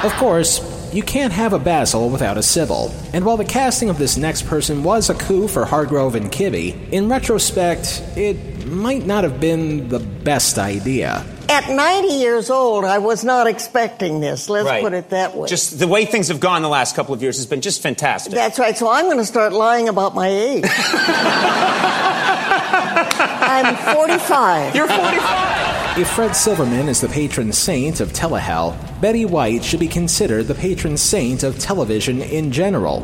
Of 0.05 0.13
course, 0.17 0.62
you 0.93 1.01
can't 1.01 1.33
have 1.33 1.51
a 1.53 1.57
Basil 1.57 2.09
without 2.09 2.38
a 2.38 2.43
Sybil. 2.43 2.93
And 3.12 3.25
while 3.25 3.38
the 3.38 3.43
casting 3.45 3.89
of 3.89 3.97
this 3.97 4.17
next 4.17 4.45
person 4.45 4.83
was 4.83 5.09
a 5.09 5.15
coup 5.15 5.47
for 5.47 5.65
Hargrove 5.65 6.13
and 6.13 6.31
Kibbee, 6.31 6.91
in 6.91 7.09
retrospect, 7.09 8.03
it 8.15 8.67
might 8.67 9.03
not 9.07 9.24
have 9.24 9.39
been 9.39 9.89
the 9.89 9.97
best 10.00 10.59
idea. 10.59 11.25
At 11.50 11.69
90 11.69 12.07
years 12.09 12.51
old, 12.51 12.85
I 12.85 13.00
was 13.00 13.24
not 13.24 13.47
expecting 13.47 14.19
this. 14.19 14.47
Let's 14.47 14.67
Right. 14.67 14.83
put 14.83 14.93
it 14.93 15.09
that 15.09 15.35
way. 15.35 15.47
Just 15.47 15.79
the 15.79 15.88
way 15.88 16.05
things 16.05 16.27
have 16.27 16.39
gone 16.39 16.62
the 16.62 16.69
last 16.69 16.95
couple 16.95 17.13
of 17.15 17.21
years 17.24 17.38
has 17.38 17.47
been 17.47 17.62
just 17.62 17.81
fantastic. 17.81 18.31
That's 18.33 18.59
right. 18.59 18.77
So 18.77 18.88
I'm 18.89 19.05
going 19.05 19.17
to 19.17 19.25
start 19.25 19.53
lying 19.53 19.89
about 19.89 20.13
my 20.13 20.27
age. 20.27 20.65
I'm 23.47 23.75
45. 23.95 24.75
You're 24.75 24.88
45. 24.88 25.97
If 25.97 26.09
Fred 26.09 26.35
Silverman 26.35 26.89
is 26.89 27.00
the 27.01 27.07
patron 27.07 27.53
saint 27.53 28.01
of 28.01 28.12
telehell, 28.12 28.75
Betty 29.05 29.24
White 29.24 29.63
should 29.63 29.79
be 29.79 29.88
considered 29.88 30.47
the 30.47 30.55
patron 30.55 30.97
saint 30.97 31.43
of 31.43 31.59
television 31.59 32.24
in 32.24 32.51
general. 32.51 33.03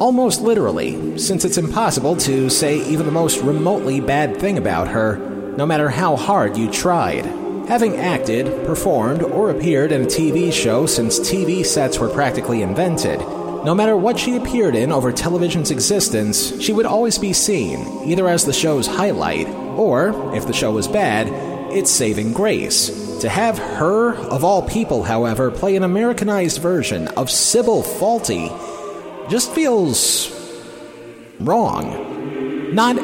Almost 0.00 0.40
literally, 0.40 1.18
since 1.18 1.44
it's 1.44 1.58
impossible 1.58 2.14
to 2.18 2.48
say 2.48 2.78
even 2.88 3.06
the 3.06 3.10
most 3.10 3.40
remotely 3.40 4.00
bad 4.00 4.36
thing 4.36 4.56
about 4.56 4.86
her, 4.86 5.16
no 5.56 5.66
matter 5.66 5.88
how 5.88 6.14
hard 6.14 6.56
you 6.56 6.70
tried. 6.70 7.26
Having 7.66 7.96
acted, 7.96 8.64
performed, 8.64 9.24
or 9.24 9.50
appeared 9.50 9.90
in 9.90 10.02
a 10.02 10.06
TV 10.06 10.52
show 10.52 10.86
since 10.86 11.18
TV 11.18 11.66
sets 11.66 11.98
were 11.98 12.08
practically 12.08 12.62
invented, 12.62 13.18
no 13.64 13.74
matter 13.74 13.96
what 13.96 14.16
she 14.16 14.36
appeared 14.36 14.76
in 14.76 14.92
over 14.92 15.10
television's 15.10 15.72
existence, 15.72 16.60
she 16.62 16.72
would 16.72 16.86
always 16.86 17.18
be 17.18 17.32
seen, 17.32 17.80
either 18.08 18.28
as 18.28 18.44
the 18.44 18.52
show's 18.52 18.86
highlight, 18.86 19.48
or, 19.48 20.36
if 20.36 20.46
the 20.46 20.52
show 20.52 20.70
was 20.70 20.86
bad, 20.86 21.53
its 21.74 21.90
saving 21.90 22.32
grace. 22.32 23.18
To 23.20 23.28
have 23.28 23.58
her, 23.58 24.14
of 24.14 24.44
all 24.44 24.62
people, 24.62 25.02
however, 25.02 25.50
play 25.50 25.76
an 25.76 25.82
Americanized 25.82 26.60
version 26.60 27.08
of 27.08 27.30
Sybil 27.30 27.82
Fawlty 27.82 28.48
just 29.30 29.52
feels 29.52 30.30
wrong. 31.40 32.74
Not 32.74 32.98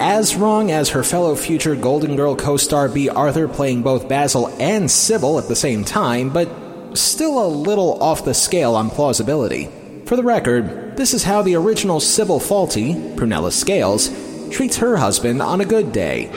as 0.00 0.36
wrong 0.36 0.70
as 0.70 0.90
her 0.90 1.02
fellow 1.02 1.34
future 1.34 1.74
Golden 1.74 2.16
Girl 2.16 2.36
co 2.36 2.56
star 2.56 2.88
Bea 2.88 3.08
Arthur 3.08 3.48
playing 3.48 3.82
both 3.82 4.08
Basil 4.08 4.48
and 4.60 4.90
Sybil 4.90 5.38
at 5.38 5.48
the 5.48 5.56
same 5.56 5.84
time, 5.84 6.30
but 6.30 6.48
still 6.94 7.44
a 7.44 7.48
little 7.48 8.02
off 8.02 8.24
the 8.24 8.34
scale 8.34 8.74
on 8.74 8.90
plausibility. 8.90 9.70
For 10.06 10.16
the 10.16 10.22
record, 10.22 10.96
this 10.96 11.14
is 11.14 11.24
how 11.24 11.42
the 11.42 11.56
original 11.56 12.00
Sybil 12.00 12.40
Fawlty, 12.40 13.16
Prunella 13.16 13.52
Scales, 13.52 14.10
treats 14.50 14.76
her 14.76 14.96
husband 14.96 15.42
on 15.42 15.60
a 15.60 15.64
good 15.64 15.92
day. 15.92 16.30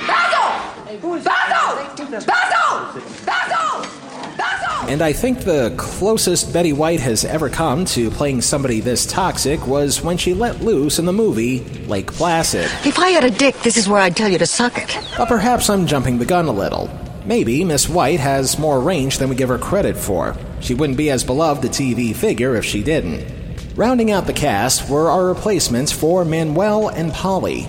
And 4.90 5.04
I 5.04 5.14
think 5.14 5.42
the 5.42 5.72
closest 5.78 6.52
Betty 6.52 6.74
White 6.74 7.00
has 7.00 7.24
ever 7.24 7.48
come 7.48 7.86
to 7.86 8.10
playing 8.10 8.42
somebody 8.42 8.80
this 8.80 9.06
toxic 9.06 9.68
was 9.68 10.02
when 10.02 10.18
she 10.18 10.34
let 10.34 10.62
loose 10.62 10.98
in 10.98 11.06
the 11.06 11.14
movie 11.14 11.60
Lake 11.86 12.12
Placid. 12.12 12.66
If 12.88 12.98
I 12.98 13.10
had 13.10 13.24
a 13.24 13.30
dick, 13.30 13.56
this 13.60 13.78
is 13.78 13.88
where 13.88 14.02
I'd 14.02 14.16
tell 14.16 14.30
you 14.30 14.40
to 14.40 14.48
suck 14.48 14.80
it. 14.80 14.98
But 15.16 15.28
perhaps 15.28 15.70
I'm 15.70 15.86
jumping 15.86 16.18
the 16.18 16.26
gun 16.26 16.48
a 16.48 16.52
little. 16.52 16.90
Maybe 17.24 17.64
Miss 17.64 17.88
White 17.88 18.20
has 18.20 18.58
more 18.58 18.80
range 18.80 19.20
than 19.20 19.30
we 19.30 19.36
give 19.36 19.50
her 19.50 19.60
credit 19.60 19.96
for. 19.96 20.36
She 20.60 20.74
wouldn't 20.74 20.98
be 20.98 21.12
as 21.12 21.24
beloved 21.24 21.64
a 21.66 21.70
TV 21.70 22.16
figure 22.16 22.56
if 22.56 22.66
she 22.66 22.82
didn't. 22.82 23.32
Rounding 23.76 24.10
out 24.10 24.26
the 24.26 24.34
cast 24.34 24.90
were 24.90 25.12
our 25.12 25.28
replacements 25.28 25.92
for 25.92 26.26
Manuel 26.26 26.90
and 26.90 27.14
Polly. 27.14 27.68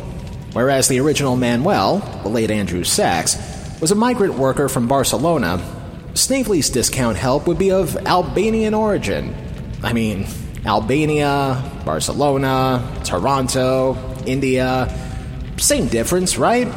Whereas 0.52 0.88
the 0.88 1.00
original 1.00 1.36
Manuel, 1.36 1.98
the 2.22 2.28
late 2.28 2.50
Andrew 2.50 2.84
Sachs, 2.84 3.36
was 3.80 3.90
a 3.90 3.94
migrant 3.94 4.34
worker 4.34 4.68
from 4.68 4.88
Barcelona, 4.88 5.62
Snavely's 6.14 6.70
discount 6.70 7.16
help 7.16 7.46
would 7.46 7.58
be 7.58 7.70
of 7.70 7.96
Albanian 8.06 8.74
origin. 8.74 9.34
I 9.82 9.92
mean, 9.92 10.26
Albania, 10.66 11.62
Barcelona, 11.84 13.00
Toronto, 13.04 13.96
India. 14.26 14.92
Same 15.56 15.86
difference, 15.86 16.36
right? 16.36 16.68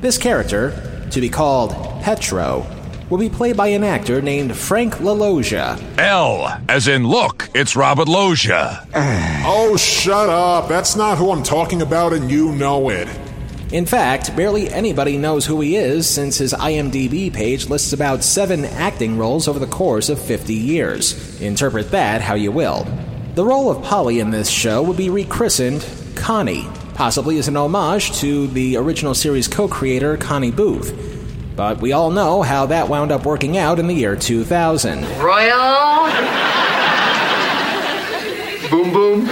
This 0.00 0.18
character, 0.18 1.08
to 1.10 1.20
be 1.20 1.28
called 1.28 1.72
Petro, 2.02 2.66
will 3.10 3.18
be 3.18 3.28
played 3.28 3.56
by 3.56 3.66
an 3.68 3.84
actor 3.84 4.22
named 4.22 4.56
Frank 4.56 4.94
LaLoggia. 4.94 5.98
L, 5.98 6.62
as 6.68 6.88
in 6.88 7.06
look, 7.06 7.50
it's 7.54 7.76
Robert 7.76 8.08
Loggia. 8.08 8.86
oh, 9.44 9.76
shut 9.76 10.28
up. 10.28 10.68
That's 10.68 10.96
not 10.96 11.18
who 11.18 11.32
I'm 11.32 11.42
talking 11.42 11.82
about, 11.82 12.12
and 12.12 12.30
you 12.30 12.52
know 12.52 12.88
it. 12.88 13.08
In 13.72 13.86
fact, 13.86 14.34
barely 14.34 14.68
anybody 14.68 15.16
knows 15.16 15.46
who 15.46 15.60
he 15.60 15.76
is 15.76 16.08
since 16.08 16.38
his 16.38 16.52
IMDb 16.52 17.32
page 17.32 17.68
lists 17.68 17.92
about 17.92 18.24
seven 18.24 18.64
acting 18.64 19.18
roles 19.18 19.46
over 19.46 19.58
the 19.58 19.66
course 19.66 20.08
of 20.08 20.20
50 20.20 20.54
years. 20.54 21.40
Interpret 21.40 21.90
that 21.90 22.20
how 22.20 22.34
you 22.34 22.50
will. 22.50 22.84
The 23.34 23.44
role 23.44 23.70
of 23.70 23.84
Polly 23.84 24.18
in 24.18 24.30
this 24.30 24.50
show 24.50 24.82
would 24.82 24.96
be 24.96 25.08
rechristened 25.08 25.86
Connie, 26.16 26.66
possibly 26.94 27.38
as 27.38 27.46
an 27.46 27.56
homage 27.56 28.12
to 28.18 28.48
the 28.48 28.76
original 28.76 29.14
series 29.14 29.46
co 29.46 29.68
creator 29.68 30.16
Connie 30.16 30.50
Booth. 30.50 31.19
But 31.60 31.82
we 31.82 31.92
all 31.92 32.10
know 32.10 32.40
how 32.40 32.64
that 32.64 32.88
wound 32.88 33.12
up 33.12 33.26
working 33.26 33.58
out 33.58 33.78
in 33.78 33.86
the 33.86 33.92
year 33.92 34.16
2000. 34.16 35.02
Royal. 35.20 36.06
boom 38.70 38.90
boom. 38.94 39.26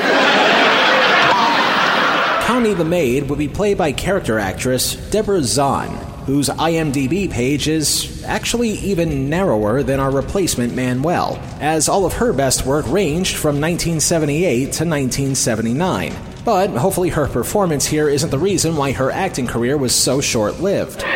Connie 2.42 2.74
the 2.74 2.84
maid 2.84 3.30
would 3.30 3.38
be 3.38 3.48
played 3.48 3.78
by 3.78 3.92
character 3.92 4.38
actress 4.38 4.96
Deborah 5.08 5.42
Zahn, 5.42 5.88
whose 6.26 6.50
IMDb 6.50 7.30
page 7.30 7.66
is 7.66 8.22
actually 8.24 8.72
even 8.72 9.30
narrower 9.30 9.82
than 9.82 9.98
our 9.98 10.10
replacement 10.10 10.74
Manuel, 10.74 11.42
as 11.60 11.88
all 11.88 12.04
of 12.04 12.12
her 12.12 12.34
best 12.34 12.66
work 12.66 12.86
ranged 12.88 13.36
from 13.36 13.58
1978 13.58 14.44
to 14.44 14.84
1979. 14.84 16.14
But 16.44 16.68
hopefully 16.72 17.08
her 17.08 17.26
performance 17.26 17.86
here 17.86 18.10
isn't 18.10 18.28
the 18.28 18.38
reason 18.38 18.76
why 18.76 18.92
her 18.92 19.10
acting 19.10 19.46
career 19.46 19.78
was 19.78 19.94
so 19.94 20.20
short 20.20 20.60
lived. 20.60 21.02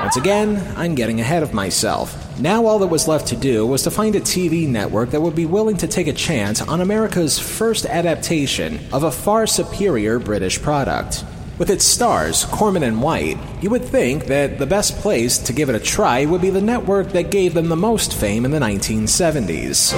Once 0.00 0.16
again, 0.16 0.62
I'm 0.76 0.94
getting 0.94 1.20
ahead 1.20 1.42
of 1.42 1.52
myself. 1.52 2.38
Now, 2.38 2.66
all 2.66 2.78
that 2.80 2.86
was 2.88 3.08
left 3.08 3.26
to 3.28 3.36
do 3.36 3.66
was 3.66 3.82
to 3.82 3.90
find 3.90 4.14
a 4.14 4.20
TV 4.20 4.68
network 4.68 5.10
that 5.10 5.20
would 5.20 5.34
be 5.34 5.46
willing 5.46 5.76
to 5.78 5.88
take 5.88 6.06
a 6.06 6.12
chance 6.12 6.60
on 6.60 6.80
America's 6.80 7.38
first 7.38 7.86
adaptation 7.86 8.78
of 8.92 9.02
a 9.02 9.10
far 9.10 9.46
superior 9.46 10.18
British 10.18 10.60
product. 10.60 11.24
With 11.56 11.70
its 11.70 11.84
stars, 11.84 12.44
Korman 12.44 12.82
and 12.82 13.00
White, 13.00 13.38
you 13.62 13.70
would 13.70 13.84
think 13.84 14.26
that 14.26 14.58
the 14.58 14.66
best 14.66 14.96
place 14.98 15.38
to 15.38 15.52
give 15.52 15.68
it 15.68 15.74
a 15.74 15.80
try 15.80 16.24
would 16.24 16.40
be 16.40 16.50
the 16.50 16.60
network 16.60 17.12
that 17.12 17.30
gave 17.30 17.54
them 17.54 17.68
the 17.68 17.76
most 17.76 18.12
fame 18.14 18.44
in 18.44 18.50
the 18.50 18.58
1970s. 18.58 19.94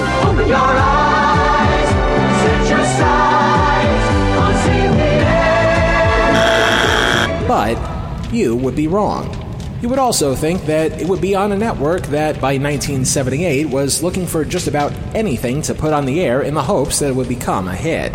But 7.57 8.31
you 8.31 8.55
would 8.55 8.75
be 8.75 8.87
wrong. 8.87 9.33
You 9.81 9.89
would 9.89 9.97
also 9.97 10.35
think 10.35 10.67
that 10.67 11.01
it 11.01 11.09
would 11.09 11.19
be 11.19 11.33
on 11.33 11.51
a 11.51 11.57
network 11.57 12.03
that 12.03 12.35
by 12.35 12.59
1978 12.59 13.65
was 13.65 14.03
looking 14.03 14.27
for 14.27 14.45
just 14.45 14.67
about 14.67 14.93
anything 15.15 15.63
to 15.63 15.73
put 15.73 15.91
on 15.91 16.05
the 16.05 16.21
air 16.21 16.43
in 16.43 16.53
the 16.53 16.61
hopes 16.61 16.99
that 16.99 17.09
it 17.09 17.15
would 17.15 17.27
become 17.27 17.67
a 17.67 17.73
hit. 17.73 18.11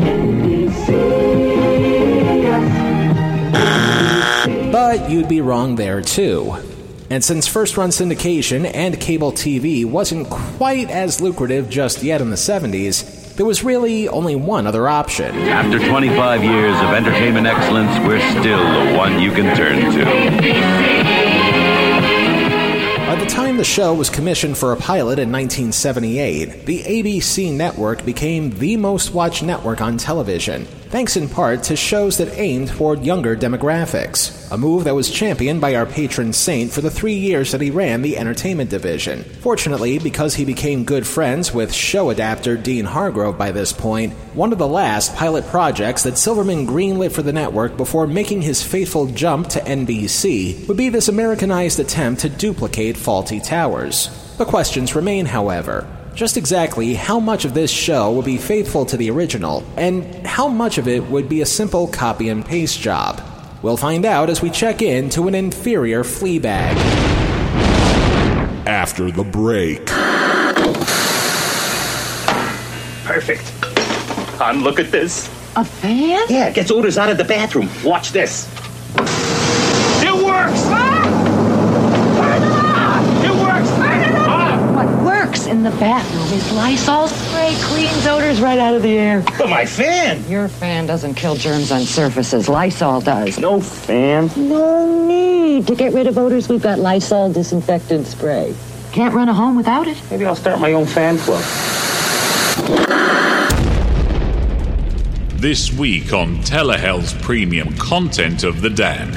But 4.71 5.11
you'd 5.11 5.29
be 5.29 5.41
wrong 5.41 5.75
there 5.75 6.03
too. 6.03 6.55
And 7.11 7.25
since 7.25 7.49
first 7.49 7.77
run 7.77 7.91
syndication 7.91 8.71
and 8.73 9.01
cable 9.01 9.33
TV 9.33 9.85
wasn't 9.85 10.31
quite 10.31 10.89
as 10.89 11.21
lucrative 11.21 11.69
just 11.69 12.05
yet 12.05 12.21
in 12.21 12.31
the 12.31 12.37
70s, 12.37 13.22
there 13.37 13.47
was 13.47 13.65
really 13.65 14.09
only 14.09 14.37
one 14.37 14.67
other 14.67 14.89
option. 14.89 15.35
After 15.49 15.79
25 15.79 16.45
years 16.45 16.77
of 16.77 16.91
entertainment 16.91 17.47
excellence, 17.47 17.99
we're 18.07 18.21
still 18.31 18.59
the 18.59 18.97
one 18.97 19.21
you 19.21 19.31
can 19.33 19.57
turn 19.57 19.91
to. 19.93 20.05
By 23.07 23.17
the 23.17 23.27
time 23.27 23.57
the 23.57 23.65
show 23.65 23.95
was 23.95 24.11
commissioned 24.11 24.57
for 24.57 24.73
a 24.73 24.77
pilot 24.77 25.19
in 25.19 25.31
1978, 25.33 26.67
the 26.67 26.83
ABC 26.83 27.53
network 27.53 28.05
became 28.05 28.51
the 28.59 28.77
most 28.77 29.13
watched 29.13 29.43
network 29.43 29.81
on 29.81 29.99
television, 29.99 30.67
thanks 30.93 31.17
in 31.17 31.27
part 31.27 31.63
to 31.63 31.75
shows 31.75 32.19
that 32.19 32.39
aimed 32.39 32.69
toward 32.69 33.03
younger 33.03 33.35
demographics, 33.35 34.53
a 34.53 34.59
move 34.59 34.85
that 34.85 34.95
was 34.95 35.11
championed 35.11 35.59
by 35.59 35.75
our 35.75 35.87
patron 35.87 36.35
saint 36.35 36.71
for 36.71 36.83
the 36.83 36.91
three 36.91 37.15
years 37.15 37.51
that 37.51 37.63
he 37.63 37.71
ran 37.71 38.03
the 38.03 38.19
entertainment 38.19 38.69
division. 38.69 39.25
Fortunately, 39.41 39.99
because 39.99 40.35
he 40.35 40.45
became 40.45 40.85
good 40.85 41.07
friends 41.07 41.55
with 41.55 41.73
show 41.73 42.11
adapter 42.11 42.59
Dean 42.59 42.85
Hargrove 42.85 43.39
by 43.39 43.51
this 43.51 43.73
point, 43.73 44.13
one 44.35 44.53
of 44.53 44.59
the 44.59 44.69
last 44.69 45.17
pilot 45.17 45.47
projects 45.47 46.03
that 46.03 46.19
Silverman 46.19 46.67
greenlit 46.67 47.13
for 47.13 47.23
the 47.23 47.33
network 47.33 47.79
before 47.79 48.07
making 48.07 48.43
his 48.43 48.63
fateful 48.63 49.07
jump 49.07 49.49
to 49.49 49.61
NBC 49.61 50.69
would 50.69 50.77
be 50.77 50.91
this 50.91 51.09
Americanized 51.09 51.81
attempt 51.81 52.21
to 52.21 52.29
duplicate 52.29 52.97
Fawlty 52.97 53.43
Towers. 53.43 54.11
The 54.37 54.45
questions 54.45 54.95
remain, 54.95 55.25
however. 55.25 55.89
Just 56.15 56.37
exactly 56.37 56.95
how 56.95 57.19
much 57.19 57.45
of 57.45 57.55
this 57.55 57.71
show 57.71 58.13
would 58.13 58.27
be 58.27 58.37
faithful 58.37 58.85
to 58.87 58.97
the 58.97 59.11
original, 59.11 59.65
and 59.77 60.05
how 60.27 60.47
much 60.47 60.77
of 60.79 60.87
it 60.87 61.03
would 61.05 61.29
be 61.29 61.41
a 61.41 61.47
simple 61.47 61.89
copy 61.89 62.29
and 62.29 62.45
paste 62.45 62.79
job? 62.81 63.21
We'll 63.63 63.79
find 63.79 64.05
out 64.05 64.29
as 64.29 64.43
we 64.43 64.51
check 64.51 64.83
in 64.83 65.09
to 65.11 65.27
an 65.27 65.35
inferior 65.35 66.05
flea 66.05 66.39
bag. 66.39 66.77
After 68.67 69.11
the 69.11 69.25
break. 69.25 69.87
Perfect. 73.05 73.43
Hon, 74.39 74.63
look 74.63 74.79
at 74.79 74.91
this. 74.91 75.29
A 75.57 75.65
fan? 75.65 76.27
Yeah, 76.29 76.49
it 76.49 76.55
gets 76.55 76.71
odors 76.71 76.99
out 76.99 77.11
of 77.11 77.17
the 77.19 77.25
bathroom. 77.25 77.69
Watch 77.85 78.13
this. 78.13 78.49
It 80.03 80.13
works! 80.13 80.61
It 83.25 83.35
works! 83.35 83.71
What 84.77 85.05
works 85.05 85.47
in 85.65 85.71
the 85.71 85.79
bathroom 85.79 86.25
is 86.37 86.53
Lysol 86.53 87.07
spray 87.07 87.55
cleans 87.61 88.07
odors 88.07 88.41
right 88.41 88.59
out 88.59 88.75
of 88.75 88.83
the 88.83 88.99
air. 88.99 89.23
But 89.39 89.49
my 89.49 89.65
fan! 89.65 90.29
Your 90.29 90.49
fan 90.49 90.87
doesn't 90.87 91.15
kill 91.15 91.37
germs 91.37 91.71
on 91.71 91.83
surfaces. 91.83 92.49
Lysol 92.49 93.01
does. 93.01 93.39
No 93.39 93.61
fan. 93.61 94.31
No 94.37 95.07
need. 95.07 95.67
To 95.69 95.77
get 95.77 95.93
rid 95.93 96.07
of 96.09 96.19
odors, 96.19 96.49
we've 96.49 96.63
got 96.63 96.79
Lysol 96.79 97.33
disinfectant 97.33 98.07
spray. 98.07 98.55
Can't 98.91 99.15
run 99.15 99.29
a 99.29 99.35
home 99.35 99.57
without 99.57 99.87
it. 99.87 100.01
Maybe 100.11 100.27
I'll 100.27 100.35
start 100.35 100.59
my 100.61 100.73
own 100.73 100.87
fan 100.87 101.19
club. 101.19 101.43
This 105.41 105.73
week 105.73 106.13
on 106.13 106.39
Telehell's 106.39 107.15
premium 107.15 107.77
content 107.77 108.43
of 108.43 108.63
the 108.63 108.71
damned. 108.71 109.15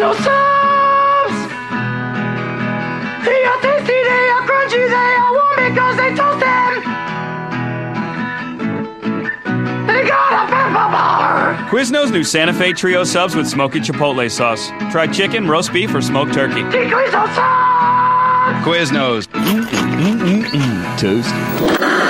He 0.00 0.06
no 0.06 0.14
subs 0.14 1.38
They 3.26 3.44
are 3.44 3.60
tasty, 3.60 3.98
they 4.02 4.30
are 4.30 4.44
crunchy, 4.48 4.88
they 4.88 5.12
are 5.20 5.32
warm 5.34 5.56
because 5.68 5.96
they 5.98 6.14
toast 6.14 6.40
them 6.40 6.72
They 9.86 10.02
got 10.08 10.32
a 10.32 10.46
pepper 10.50 10.88
bar 10.90 11.68
Quizno's 11.68 12.10
new 12.10 12.24
Santa 12.24 12.54
Fe 12.54 12.72
Trio 12.72 13.04
subs 13.04 13.36
with 13.36 13.46
smoky 13.46 13.80
chipotle 13.80 14.30
sauce. 14.30 14.70
Try 14.90 15.06
chicken, 15.06 15.46
roast 15.46 15.70
beef, 15.70 15.94
or 15.94 16.00
smoked 16.00 16.32
turkey. 16.32 16.62
He 16.62 16.90
quiz 16.90 17.12
no 17.12 17.26
subs 17.26 17.60
Quiznos. 18.64 19.26
Mm, 19.28 19.64
mm, 19.66 20.44
mm, 20.44 20.98
toast. 20.98 22.09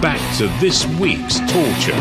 back 0.00 0.38
to 0.38 0.46
this 0.60 0.86
week's 0.98 1.40
torture. 1.40 1.92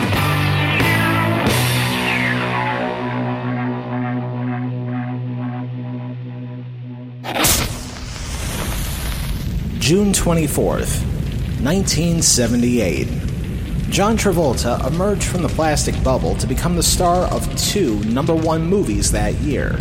June 9.79 10.13
24th, 10.13 11.03
1978. 11.61 13.07
John 13.89 14.15
Travolta 14.15 14.85
emerged 14.87 15.23
from 15.23 15.41
the 15.41 15.49
plastic 15.49 16.01
bubble 16.01 16.35
to 16.35 16.47
become 16.47 16.77
the 16.77 16.83
star 16.83 17.25
of 17.33 17.53
two 17.57 17.99
number 18.05 18.35
one 18.35 18.65
movies 18.65 19.11
that 19.11 19.33
year. 19.35 19.77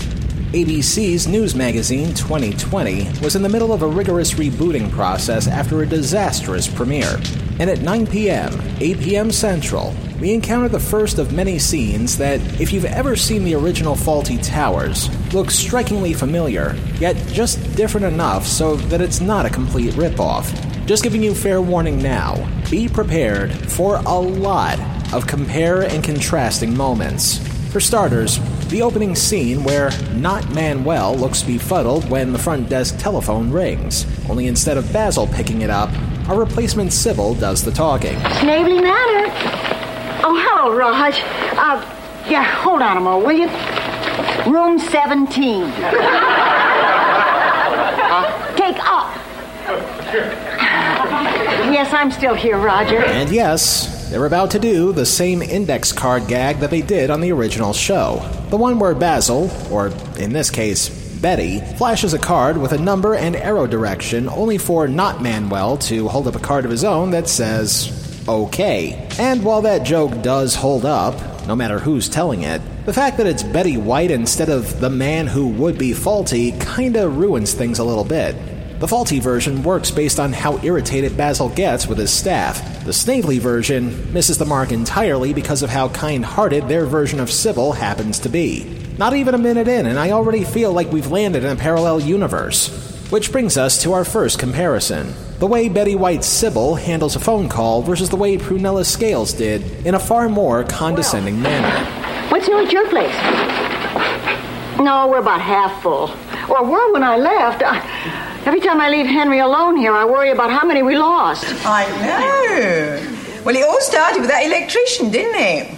ABC's 0.53 1.29
news 1.29 1.55
magazine 1.55 2.15
2020 2.15 3.21
was 3.21 3.37
in 3.37 3.43
the 3.43 3.51
middle 3.51 3.71
of 3.71 3.83
a 3.83 3.87
rigorous 3.87 4.33
rebooting 4.33 4.91
process 4.91 5.47
after 5.47 5.83
a 5.83 5.87
disastrous 5.87 6.67
premiere. 6.67 7.21
And 7.61 7.69
at 7.69 7.83
9 7.83 8.07
p.m., 8.07 8.59
8 8.81 8.99
p.m. 8.99 9.31
Central, 9.31 9.95
we 10.19 10.33
encounter 10.33 10.71
the 10.71 10.81
first 10.81 11.19
of 11.19 11.35
many 11.35 11.59
scenes 11.59 12.17
that, 12.17 12.41
if 12.59 12.73
you've 12.73 12.87
ever 12.87 13.15
seen 13.15 13.45
the 13.45 13.57
original 13.57 13.95
Fawlty 13.95 14.43
Towers, 14.43 15.11
look 15.35 15.51
strikingly 15.51 16.15
familiar, 16.15 16.75
yet 16.99 17.15
just 17.27 17.61
different 17.77 18.07
enough 18.07 18.47
so 18.47 18.77
that 18.77 19.03
it's 19.03 19.21
not 19.21 19.45
a 19.45 19.51
complete 19.51 19.93
ripoff. 19.97 20.47
Just 20.87 21.03
giving 21.03 21.23
you 21.23 21.35
fair 21.35 21.61
warning 21.61 22.03
now 22.03 22.49
be 22.71 22.89
prepared 22.89 23.53
for 23.53 23.97
a 23.97 24.19
lot 24.19 24.81
of 25.13 25.27
compare 25.27 25.83
and 25.83 26.03
contrasting 26.03 26.75
moments. 26.75 27.47
For 27.71 27.81
starters, 27.81 28.41
the 28.69 28.83
opening 28.83 29.15
scene 29.15 29.65
where 29.65 29.91
not 30.15 30.49
Manuel 30.53 31.17
looks 31.17 31.43
befuddled 31.43 32.09
when 32.11 32.33
the 32.33 32.39
front 32.39 32.69
desk 32.69 32.99
telephone 32.99 33.51
rings, 33.51 34.07
only 34.29 34.47
instead 34.47 34.77
of 34.77 34.93
Basil 34.93 35.27
picking 35.27 35.63
it 35.63 35.71
up, 35.71 35.91
our 36.29 36.39
replacement 36.39 36.93
Sybil 36.93 37.35
does 37.35 37.65
the 37.65 37.71
talking. 37.71 38.19
Snavely 38.41 38.81
Manor. 38.81 39.33
Oh, 40.23 40.37
hello, 40.47 40.77
Raj. 40.77 41.15
Uh, 41.57 41.81
yeah, 42.29 42.43
hold 42.45 42.83
on 42.83 42.97
a 42.97 43.01
moment, 43.01 43.27
will 43.27 43.39
you? 43.39 43.49
Room 44.53 44.79
17. 44.79 45.63
uh, 45.63 45.71
take 48.57 48.77
up. 48.85 49.15
Yes, 51.73 51.93
I'm 51.93 52.11
still 52.11 52.35
here, 52.35 52.59
Roger. 52.59 53.03
And 53.05 53.31
yes, 53.31 53.98
they're 54.11 54.25
about 54.25 54.51
to 54.53 54.59
do 54.59 54.93
the 54.93 55.05
same 55.05 55.43
index 55.43 55.93
card 55.93 56.29
gag 56.29 56.61
that 56.61 56.71
they 56.71 56.83
did 56.83 57.11
on 57.11 57.21
the 57.21 57.33
original 57.33 57.73
show. 57.73 58.27
The 58.51 58.57
one 58.57 58.79
where 58.79 58.95
Basil, 58.95 59.51
or 59.71 59.89
in 60.19 60.33
this 60.33 60.51
case, 60.51 60.89
Betty, 61.21 61.61
flashes 61.77 62.15
a 62.15 62.19
card 62.19 62.57
with 62.57 62.73
a 62.73 62.79
number 62.79 63.15
and 63.15 63.37
arrow 63.37 63.67
direction 63.67 64.29
only 64.29 64.57
for 64.57 64.89
not 64.89 65.21
Manuel 65.21 65.77
to 65.79 66.09
hold 66.09 66.27
up 66.27 66.37
a 66.37 66.41
card 66.41 66.65
of 66.65 66.71
his 66.71 66.85
own 66.85 67.11
that 67.11 67.29
says, 67.29 68.25
okay. 68.29 69.09
And 69.19 69.45
while 69.45 69.63
that 69.63 69.85
joke 69.85 70.23
does 70.23 70.55
hold 70.55 70.85
up, 70.85 71.15
no 71.47 71.57
matter 71.57 71.79
who's 71.79 72.09
telling 72.09 72.43
it, 72.43 72.63
the 72.87 72.93
fact 72.93 73.17
that 73.17 73.27
it's 73.27 73.43
Betty 73.43 73.77
White 73.77 74.11
instead 74.11 74.49
of 74.49 74.81
the 74.81 74.91
man 74.91 75.27
who 75.27 75.49
would 75.49 75.77
be 75.77 75.93
faulty 75.93 76.53
kinda 76.53 77.09
ruins 77.09 77.53
things 77.53 77.79
a 77.79 77.85
little 77.85 78.05
bit. 78.05 78.35
The 78.79 78.87
Fawlty 78.87 79.21
version 79.21 79.65
works 79.65 79.91
based 79.91 80.21
on 80.21 80.33
how 80.33 80.63
irritated 80.63 81.17
Basil 81.17 81.49
gets 81.49 81.89
with 81.89 81.99
his 81.99 82.13
staff. 82.13 82.85
The 82.85 82.93
Snavely 82.93 83.41
version 83.41 84.13
misses 84.13 84.39
the 84.39 84.45
mark 84.45 84.71
entirely 84.71 85.33
because 85.35 85.65
of 85.65 85.71
how 85.71 85.89
kind 85.89 86.25
hearted 86.25 86.69
their 86.69 86.87
version 86.87 87.19
of 87.19 87.29
Sybil 87.29 87.73
happens 87.73 88.21
to 88.21 88.29
be. 88.29 88.73
Not 88.97 89.15
even 89.15 89.35
a 89.35 89.39
minute 89.39 89.67
in, 89.67 89.87
and 89.87 89.99
I 89.99 90.13
already 90.13 90.45
feel 90.45 90.73
like 90.73 90.93
we've 90.93 91.11
landed 91.11 91.43
in 91.43 91.51
a 91.51 91.57
parallel 91.57 91.99
universe. 91.99 92.69
Which 93.11 93.33
brings 93.33 93.57
us 93.57 93.83
to 93.83 93.95
our 93.95 94.05
first 94.05 94.39
comparison 94.39 95.13
the 95.41 95.47
way 95.49 95.69
Betty 95.69 95.97
White's 95.97 96.29
Sybil 96.29 96.77
handles 96.77 97.17
a 97.17 97.21
phone 97.21 97.49
call 97.49 97.83
versus 97.83 98.11
the 98.11 98.17
way 98.17 98.37
Prunella 98.39 98.85
Scales 98.85 99.33
did 99.33 99.63
in 99.87 99.97
a 99.97 99.99
far 99.99 100.29
more 100.29 100.63
condescending 100.63 101.43
manner. 101.43 102.31
What's 102.31 102.47
new 102.47 102.65
at 102.65 102.73
your 102.73 102.89
place? 102.91 103.15
No, 104.79 105.09
we're 105.09 105.19
about 105.19 105.41
half 105.41 105.83
full. 105.83 106.11
Or 106.49 106.65
were 106.65 106.93
when 106.93 107.03
I 107.03 107.17
left. 107.17 107.63
I, 107.65 108.28
every 108.47 108.61
time 108.61 108.81
I 108.81 108.89
leave 108.91 109.07
Henry 109.07 109.39
alone 109.41 109.77
here, 109.77 109.93
I 109.93 110.05
worry 110.05 110.31
about 110.31 110.51
how 110.51 110.67
many 110.67 110.83
we 110.83 110.97
lost. 110.97 111.45
I 111.65 111.87
know. 112.05 113.43
Well, 113.45 113.57
it 113.57 113.65
all 113.65 113.81
started 113.81 114.21
with 114.21 114.31
that 114.31 114.45
electrician, 114.45 115.11
didn't 115.11 115.41
it? 115.41 115.75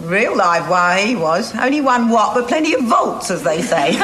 Real 0.00 0.36
live 0.36 0.68
wire 0.68 1.06
he 1.06 1.14
was. 1.14 1.54
Only 1.56 1.80
one 1.80 2.08
watt, 2.08 2.34
but 2.34 2.48
plenty 2.48 2.74
of 2.74 2.82
volts, 2.84 3.30
as 3.30 3.42
they 3.42 3.62
say. 3.62 3.92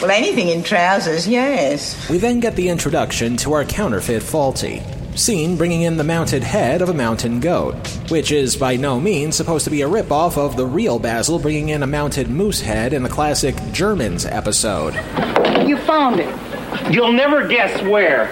well, 0.00 0.10
anything 0.10 0.48
in 0.48 0.62
trousers, 0.62 1.26
yes. 1.26 2.08
We 2.08 2.18
then 2.18 2.38
get 2.38 2.54
the 2.54 2.68
introduction 2.68 3.36
to 3.38 3.52
our 3.54 3.64
counterfeit 3.64 4.22
Fawlty. 4.22 4.99
Seen 5.16 5.56
bringing 5.56 5.82
in 5.82 5.96
the 5.96 6.04
mounted 6.04 6.42
head 6.42 6.80
of 6.80 6.88
a 6.88 6.94
mountain 6.94 7.40
goat, 7.40 7.74
which 8.10 8.32
is 8.32 8.56
by 8.56 8.76
no 8.76 8.98
means 9.00 9.36
supposed 9.36 9.64
to 9.64 9.70
be 9.70 9.82
a 9.82 9.88
ripoff 9.88 10.38
of 10.38 10.56
the 10.56 10.64
real 10.64 10.98
Basil 10.98 11.38
bringing 11.38 11.68
in 11.70 11.82
a 11.82 11.86
mounted 11.86 12.30
moose 12.30 12.60
head 12.60 12.92
in 12.92 13.02
the 13.02 13.08
classic 13.08 13.54
Germans 13.72 14.24
episode. 14.24 14.94
You 15.66 15.76
found 15.78 16.20
it. 16.20 16.34
You'll 16.90 17.12
never 17.12 17.46
guess 17.46 17.82
where. 17.82 18.28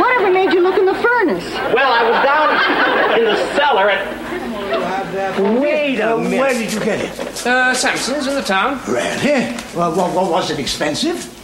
Whatever 0.00 0.32
made 0.32 0.52
you 0.52 0.60
look 0.60 0.76
in 0.76 0.84
the 0.84 0.94
furnace? 0.94 1.48
Well, 1.72 1.92
I 1.92 2.10
was 2.10 2.24
down 2.24 3.18
in 3.18 3.24
the 3.24 3.36
cellar 3.56 3.88
at. 3.90 5.40
Wait 5.60 6.00
a 6.00 6.18
minute. 6.18 6.38
Where 6.38 6.52
did 6.52 6.72
you 6.72 6.80
get 6.80 7.00
it? 7.00 7.46
Uh, 7.46 7.72
Samson's 7.72 8.26
in 8.26 8.34
the 8.34 8.42
town. 8.42 8.80
Really? 8.86 9.56
Well, 9.74 9.94
what, 9.94 10.14
what 10.14 10.30
was 10.30 10.50
it 10.50 10.58
expensive? 10.58 11.36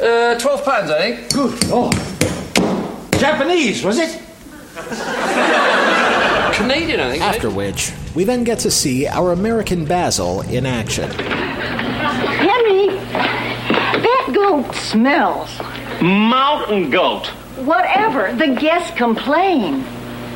Uh, 0.00 0.38
twelve 0.38 0.64
pounds, 0.64 0.90
I 0.90 0.98
think. 1.16 1.32
Good 1.32 1.68
Lord. 1.68 1.94
Japanese, 3.20 3.84
was 3.84 3.98
it? 3.98 4.20
Canadian, 6.54 7.00
I 7.00 7.10
think. 7.10 7.22
After 7.22 7.50
which, 7.50 7.92
we 8.14 8.24
then 8.24 8.44
get 8.44 8.60
to 8.60 8.70
see 8.70 9.06
our 9.06 9.32
American 9.32 9.84
Basil 9.84 10.40
in 10.42 10.64
action. 10.66 11.10
Henry, 11.10 12.86
that 13.12 14.32
goat 14.34 14.74
smells. 14.74 15.50
Mountain 16.00 16.90
goat. 16.90 17.26
Whatever. 17.58 18.32
The 18.34 18.56
guests 18.58 18.96
complain. 18.96 19.84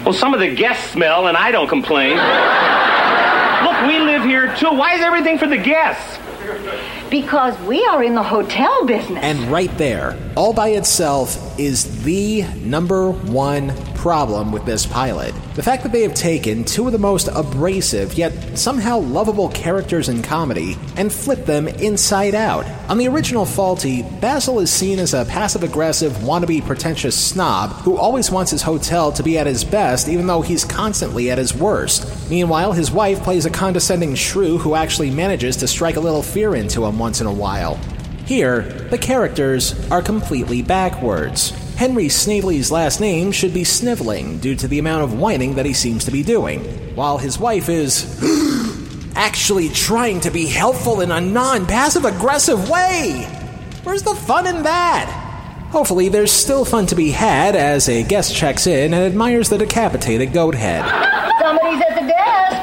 Well, 0.05 0.13
some 0.13 0.35
of 0.35 0.41
the 0.41 0.55
guests 0.55 0.91
smell, 0.93 1.29
and 1.29 1.37
I 1.37 1.51
don't 1.51 1.69
complain. 1.69 2.17
Look, 3.65 3.87
we 3.89 3.99
live 3.99 4.25
here 4.25 4.55
too. 4.57 4.77
Why 4.77 4.95
is 4.95 5.01
everything 5.01 5.39
for 5.39 5.47
the 5.47 5.57
guests? 5.57 6.19
Because 7.11 7.59
we 7.61 7.85
are 7.87 8.03
in 8.03 8.15
the 8.15 8.23
hotel 8.23 8.85
business. 8.85 9.23
And 9.23 9.51
right 9.51 9.75
there, 9.79 10.19
all 10.37 10.53
by 10.53 10.69
itself, 10.69 11.44
is 11.59 12.03
the 12.05 12.43
number 12.59 13.11
one 13.11 13.75
problem 13.95 14.53
with 14.53 14.67
this 14.67 14.85
pilot. 14.85 15.35
The 15.55 15.63
fact 15.63 15.83
that 15.83 15.93
they 15.93 16.03
have 16.03 16.15
taken 16.15 16.65
two 16.65 16.87
of 16.87 16.93
the 16.93 16.99
most 16.99 17.29
abrasive 17.29 18.15
yet 18.15 18.59
somehow 18.59 18.99
lovable 18.99 19.49
characters 19.49 20.09
in 20.09 20.23
comedy 20.23 20.77
and 20.97 21.13
flipped 21.13 21.47
them 21.47 21.69
inside 21.69 22.35
out. 22.35 22.67
On 22.91 22.99
the 22.99 23.09
original 23.09 23.47
Fawlty, 23.47 24.03
Basil 24.21 24.61
is 24.61 24.71
seen 24.71 24.99
as 24.99 25.15
a 25.15 25.25
passive 25.25 25.63
aggressive, 25.63 26.13
wannabe 26.15 26.67
pretentious 26.67 27.19
snob 27.19 27.71
who 27.83 27.97
always 27.97 28.31
wants 28.31 28.51
his 28.51 28.63
hotel 28.63 29.11
to 29.13 29.23
be 29.23 29.39
at 29.39 29.47
his 29.47 29.65
best 29.65 30.09
even 30.09 30.27
though 30.27 30.43
he's 30.43 30.65
constantly 30.65 31.31
at 31.31 31.39
his 31.39 31.55
worst. 31.55 32.29
Meanwhile, 32.29 32.73
his 32.73 32.91
wife 32.91 33.23
plays 33.23 33.47
a 33.47 33.51
condescending 33.51 34.15
shrew 34.15 34.59
who 34.59 34.75
actually 34.75 35.11
manages 35.11 35.57
to 35.57 35.67
strike 35.67 35.97
a 35.97 36.01
little 36.01 36.23
fear 36.23 36.55
into 36.55 36.85
him 36.85 36.99
once 36.99 37.21
in 37.21 37.27
a 37.27 37.33
while. 37.33 37.79
Here, 38.27 38.63
the 38.63 38.99
characters 38.99 39.75
are 39.91 40.01
completely 40.03 40.63
backwards. 40.63 41.51
Henry 41.77 42.09
Snavely's 42.09 42.71
last 42.71 43.01
name 43.01 43.33
should 43.33 43.53
be 43.53 43.65
Sniveling 43.65 44.39
due 44.39 44.55
to 44.57 44.69
the 44.69 44.79
amount 44.79 45.05
of 45.05 45.19
whining 45.19 45.57
that 45.57 45.67
he 45.67 45.75
seems 45.75 46.05
to 46.05 46.11
be 46.11 46.23
doing, 46.23 46.61
while 46.95 47.19
his 47.19 47.39
wife 47.39 47.69
is 47.69 48.23
actually 49.17 49.69
trying 49.69 50.21
to 50.21 50.31
be 50.31 50.47
helpful 50.47 51.01
in 51.01 51.11
a 51.11 51.21
non 51.21 51.67
passive 51.67 52.05
aggressive 52.05 52.71
way. 52.71 53.29
Where's 53.83 54.03
the 54.03 54.15
fun 54.15 54.47
in 54.47 54.63
that? 54.63 55.21
Hopefully, 55.71 56.09
there's 56.09 56.31
still 56.31 56.65
fun 56.65 56.87
to 56.87 56.95
be 56.95 57.11
had 57.11 57.57
as 57.57 57.89
a 57.89 58.05
guest 58.05 58.35
checks 58.35 58.67
in 58.69 58.95
and 58.95 59.03
admires 59.03 59.49
the 59.49 59.59
decapitated 59.59 60.33
goat 60.33 60.55
head. 60.55 60.85
Somebody's 61.41 61.83
at 61.83 61.95
the 62.01 62.07
desk. 62.07 62.55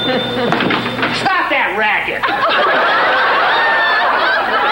Stop 1.20 1.50
that 1.52 1.76
racket. 1.76 2.24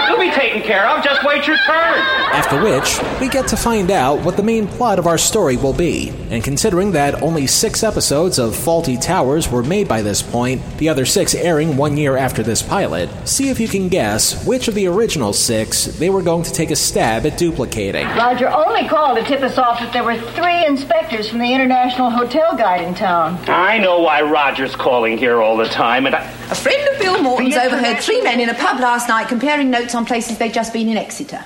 You'll 0.08 0.18
be 0.18 0.32
taken 0.32 0.62
care 0.62 0.88
of. 0.88 1.04
Just 1.04 1.22
wait 1.24 1.46
your 1.46 1.58
turn. 1.66 2.00
After 2.48 2.64
which, 2.64 3.20
we 3.20 3.28
get 3.28 3.46
to 3.48 3.58
find 3.58 3.90
out 3.90 4.24
what 4.24 4.38
the 4.38 4.42
main 4.42 4.66
plot 4.66 4.98
of 4.98 5.06
our 5.06 5.18
story 5.18 5.58
will 5.58 5.74
be. 5.74 6.08
And 6.30 6.42
considering 6.42 6.92
that 6.92 7.20
only 7.22 7.46
six 7.46 7.82
episodes 7.82 8.38
of 8.38 8.54
Fawlty 8.54 8.98
Towers 8.98 9.50
were 9.50 9.62
made 9.62 9.86
by 9.86 10.00
this 10.00 10.22
point, 10.22 10.62
the 10.78 10.88
other 10.88 11.04
six 11.04 11.34
airing 11.34 11.76
one 11.76 11.98
year 11.98 12.16
after 12.16 12.42
this 12.42 12.62
pilot, 12.62 13.10
see 13.28 13.50
if 13.50 13.60
you 13.60 13.68
can 13.68 13.90
guess 13.90 14.46
which 14.46 14.66
of 14.66 14.74
the 14.74 14.86
original 14.86 15.34
six 15.34 15.84
they 15.98 16.08
were 16.08 16.22
going 16.22 16.42
to 16.42 16.50
take 16.50 16.70
a 16.70 16.76
stab 16.76 17.26
at 17.26 17.36
duplicating. 17.36 18.06
Roger 18.16 18.48
only 18.48 18.88
called 18.88 19.18
to 19.18 19.24
tip 19.24 19.42
us 19.42 19.58
off 19.58 19.80
that 19.80 19.92
there 19.92 20.04
were 20.04 20.16
three 20.32 20.64
inspectors 20.64 21.28
from 21.28 21.40
the 21.40 21.52
International 21.52 22.08
Hotel 22.08 22.56
Guide 22.56 22.80
in 22.80 22.94
town. 22.94 23.38
I 23.46 23.76
know 23.76 24.00
why 24.00 24.22
Roger's 24.22 24.74
calling 24.74 25.18
here 25.18 25.42
all 25.42 25.58
the 25.58 25.68
time, 25.68 26.06
and 26.06 26.14
I. 26.14 26.22
A 26.50 26.54
friend 26.54 26.94
of 26.94 26.98
Bill 26.98 27.22
Morton's 27.22 27.56
overheard 27.56 27.98
three 28.02 28.22
men 28.22 28.40
in 28.40 28.48
a 28.48 28.54
pub 28.54 28.80
last 28.80 29.06
night 29.06 29.28
comparing 29.28 29.68
notes 29.68 29.94
on 29.94 30.06
places 30.06 30.38
they'd 30.38 30.54
just 30.54 30.72
been 30.72 30.88
in 30.88 30.96
Exeter. 30.96 31.44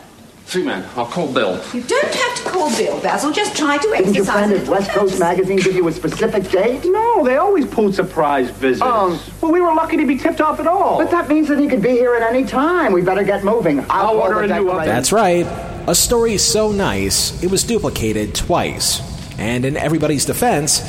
Three 0.53 0.65
men. 0.65 0.87
I'll 0.97 1.07
call 1.07 1.33
Bill. 1.33 1.59
You 1.73 1.81
don't 1.81 2.15
have 2.15 2.37
to 2.37 2.51
call 2.51 2.69
Bill, 2.77 3.01
Basil. 3.01 3.33
Just 3.33 3.57
try 3.57 3.79
to 3.79 3.88
exercise. 3.95 4.05
Didn't 4.05 4.15
your 4.15 4.23
exercise 4.25 4.49
friend 4.51 4.62
at 4.62 4.69
West 4.69 4.91
Coast 4.91 5.19
Magazine 5.19 5.57
give 5.57 5.75
you 5.75 5.88
a 5.88 5.93
specific 5.93 6.51
date? 6.51 6.85
No, 6.85 7.25
they 7.25 7.37
always 7.37 7.65
pulled 7.65 7.95
surprise 7.95 8.51
visits. 8.51 8.83
Oh. 8.85 9.19
Well, 9.41 9.51
we 9.51 9.62
were 9.62 9.73
lucky 9.73 9.97
to 9.97 10.07
be 10.07 10.19
tipped 10.19 10.43
off 10.43 10.61
at 10.61 10.67
all. 10.67 10.99
But 10.99 11.11
that 11.11 11.31
means 11.31 11.49
that 11.49 11.59
he 11.59 11.69
could 11.69 11.81
be 11.81 11.93
here 11.93 12.15
at 12.15 12.23
any 12.23 12.45
time. 12.45 12.93
We 12.93 13.01
better 13.01 13.25
get 13.25 13.43
moving. 13.45 13.81
I'll, 13.88 14.09
I'll 14.09 14.19
order 14.19 14.41
a 14.41 14.47
new 14.47 14.67
decorator. 14.67 14.85
That's 14.85 15.11
right. 15.11 15.47
A 15.88 15.95
story 15.95 16.37
so 16.37 16.71
nice, 16.71 17.43
it 17.43 17.51
was 17.51 17.65
duplicated 17.65 18.35
twice. 18.35 19.01
And 19.38 19.65
in 19.65 19.79
everybody's 19.79 20.27
defense, 20.27 20.83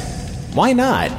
why 0.54 0.74
not? 0.74 1.10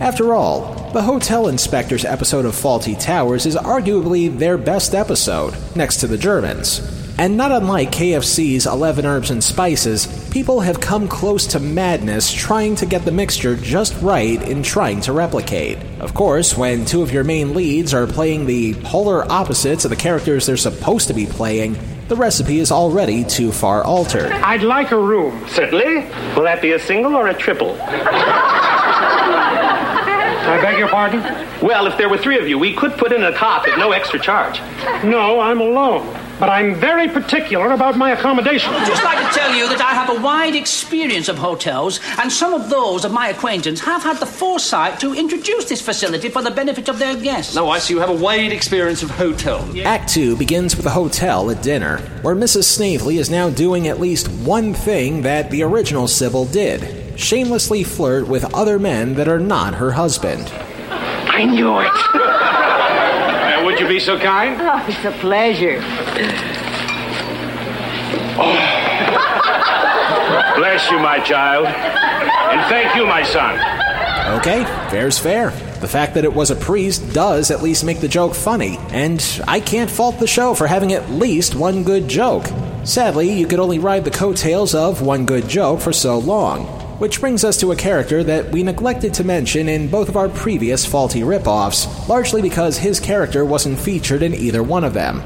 After 0.00 0.32
all, 0.32 0.90
the 0.94 1.02
Hotel 1.02 1.46
Inspectors 1.46 2.06
episode 2.06 2.46
of 2.46 2.54
Fawlty 2.54 2.98
Towers 2.98 3.44
is 3.44 3.54
arguably 3.54 4.34
their 4.34 4.56
best 4.56 4.94
episode, 4.94 5.54
next 5.76 5.98
to 5.98 6.06
the 6.06 6.16
Germans. 6.16 7.01
And 7.18 7.36
not 7.36 7.52
unlike 7.52 7.90
KFC's 7.92 8.66
11 8.66 9.04
Herbs 9.06 9.30
and 9.30 9.44
Spices, 9.44 10.06
people 10.30 10.60
have 10.60 10.80
come 10.80 11.06
close 11.06 11.46
to 11.48 11.60
madness 11.60 12.32
trying 12.32 12.74
to 12.76 12.86
get 12.86 13.04
the 13.04 13.12
mixture 13.12 13.54
just 13.54 13.94
right 14.00 14.40
in 14.48 14.62
trying 14.62 15.00
to 15.02 15.12
replicate. 15.12 15.78
Of 16.00 16.14
course, 16.14 16.56
when 16.56 16.84
two 16.84 17.02
of 17.02 17.12
your 17.12 17.22
main 17.22 17.54
leads 17.54 17.92
are 17.94 18.06
playing 18.06 18.46
the 18.46 18.74
polar 18.82 19.30
opposites 19.30 19.84
of 19.84 19.90
the 19.90 19.96
characters 19.96 20.46
they're 20.46 20.56
supposed 20.56 21.08
to 21.08 21.14
be 21.14 21.26
playing, 21.26 21.76
the 22.08 22.16
recipe 22.16 22.58
is 22.58 22.72
already 22.72 23.24
too 23.24 23.52
far 23.52 23.84
altered. 23.84 24.32
I'd 24.32 24.62
like 24.62 24.90
a 24.90 24.98
room. 24.98 25.46
Certainly. 25.48 26.06
Will 26.34 26.42
that 26.44 26.60
be 26.60 26.72
a 26.72 26.78
single 26.78 27.14
or 27.14 27.28
a 27.28 27.34
triple? 27.34 27.76
I 30.44 30.58
beg 30.60 30.78
your 30.78 30.88
pardon? 30.88 31.20
Well, 31.62 31.86
if 31.86 31.96
there 31.96 32.08
were 32.08 32.18
three 32.18 32.38
of 32.38 32.48
you, 32.48 32.58
we 32.58 32.74
could 32.74 32.92
put 32.94 33.12
in 33.12 33.22
a 33.22 33.32
cot 33.32 33.68
at 33.68 33.78
no 33.78 33.92
extra 33.92 34.18
charge. 34.18 34.60
No, 35.04 35.40
I'm 35.40 35.60
alone. 35.60 36.06
But 36.42 36.50
I'm 36.50 36.74
very 36.74 37.06
particular 37.06 37.70
about 37.70 37.96
my 37.96 38.10
accommodation. 38.10 38.74
I'd 38.74 38.84
just 38.84 39.04
like 39.04 39.30
to 39.30 39.38
tell 39.38 39.54
you 39.54 39.68
that 39.68 39.80
I 39.80 39.94
have 39.94 40.10
a 40.10 40.20
wide 40.20 40.56
experience 40.56 41.28
of 41.28 41.38
hotels, 41.38 42.00
and 42.18 42.32
some 42.32 42.52
of 42.52 42.68
those 42.68 43.04
of 43.04 43.12
my 43.12 43.28
acquaintance 43.28 43.78
have 43.82 44.02
had 44.02 44.16
the 44.16 44.26
foresight 44.26 44.98
to 44.98 45.14
introduce 45.14 45.66
this 45.66 45.80
facility 45.80 46.30
for 46.30 46.42
the 46.42 46.50
benefit 46.50 46.88
of 46.88 46.98
their 46.98 47.14
guests. 47.14 47.54
No, 47.54 47.70
I 47.70 47.78
see 47.78 47.94
you 47.94 48.00
have 48.00 48.10
a 48.10 48.16
wide 48.16 48.50
experience 48.50 49.04
of 49.04 49.10
hotels. 49.10 49.78
Act 49.78 50.12
2 50.12 50.34
begins 50.36 50.76
with 50.76 50.84
a 50.84 50.90
hotel 50.90 51.48
at 51.48 51.62
dinner, 51.62 51.98
where 52.22 52.34
Mrs. 52.34 52.64
Snavely 52.64 53.18
is 53.18 53.30
now 53.30 53.48
doing 53.48 53.86
at 53.86 54.00
least 54.00 54.26
one 54.26 54.74
thing 54.74 55.22
that 55.22 55.48
the 55.52 55.62
original 55.62 56.08
Sybil 56.08 56.44
did 56.46 57.20
shamelessly 57.20 57.84
flirt 57.84 58.26
with 58.26 58.52
other 58.52 58.80
men 58.80 59.14
that 59.14 59.28
are 59.28 59.38
not 59.38 59.74
her 59.74 59.92
husband. 59.92 60.50
I 60.90 61.44
knew 61.44 61.78
it. 61.78 62.28
Would 63.64 63.78
you 63.78 63.86
be 63.86 64.00
so 64.00 64.18
kind? 64.18 64.60
Oh, 64.60 64.84
it's 64.88 65.04
a 65.04 65.12
pleasure. 65.20 65.80
Bless 70.56 70.90
you, 70.90 70.98
my 70.98 71.20
child. 71.20 71.66
And 71.66 72.60
thank 72.68 72.94
you, 72.96 73.06
my 73.06 73.22
son. 73.22 73.58
Okay, 74.38 74.64
fair's 74.90 75.18
fair. 75.18 75.50
The 75.80 75.88
fact 75.88 76.14
that 76.14 76.24
it 76.24 76.32
was 76.32 76.50
a 76.50 76.56
priest 76.56 77.12
does 77.12 77.50
at 77.50 77.62
least 77.62 77.84
make 77.84 78.00
the 78.00 78.08
joke 78.08 78.34
funny, 78.34 78.78
and 78.90 79.24
I 79.48 79.60
can't 79.60 79.90
fault 79.90 80.18
the 80.18 80.26
show 80.26 80.54
for 80.54 80.66
having 80.66 80.92
at 80.92 81.10
least 81.10 81.54
one 81.54 81.82
good 81.82 82.08
joke. 82.08 82.46
Sadly, 82.84 83.32
you 83.32 83.46
could 83.46 83.60
only 83.60 83.78
ride 83.78 84.04
the 84.04 84.10
coattails 84.10 84.74
of 84.74 85.02
one 85.02 85.26
good 85.26 85.48
joke 85.48 85.80
for 85.80 85.92
so 85.92 86.18
long. 86.18 86.81
Which 87.02 87.20
brings 87.20 87.42
us 87.42 87.56
to 87.56 87.72
a 87.72 87.76
character 87.76 88.22
that 88.22 88.52
we 88.52 88.62
neglected 88.62 89.12
to 89.14 89.24
mention 89.24 89.68
in 89.68 89.88
both 89.88 90.08
of 90.08 90.16
our 90.16 90.28
previous 90.28 90.86
Fawlty 90.86 91.24
ripoffs, 91.24 92.08
largely 92.08 92.40
because 92.40 92.78
his 92.78 93.00
character 93.00 93.44
wasn't 93.44 93.80
featured 93.80 94.22
in 94.22 94.32
either 94.32 94.62
one 94.62 94.84
of 94.84 94.94
them. 94.94 95.20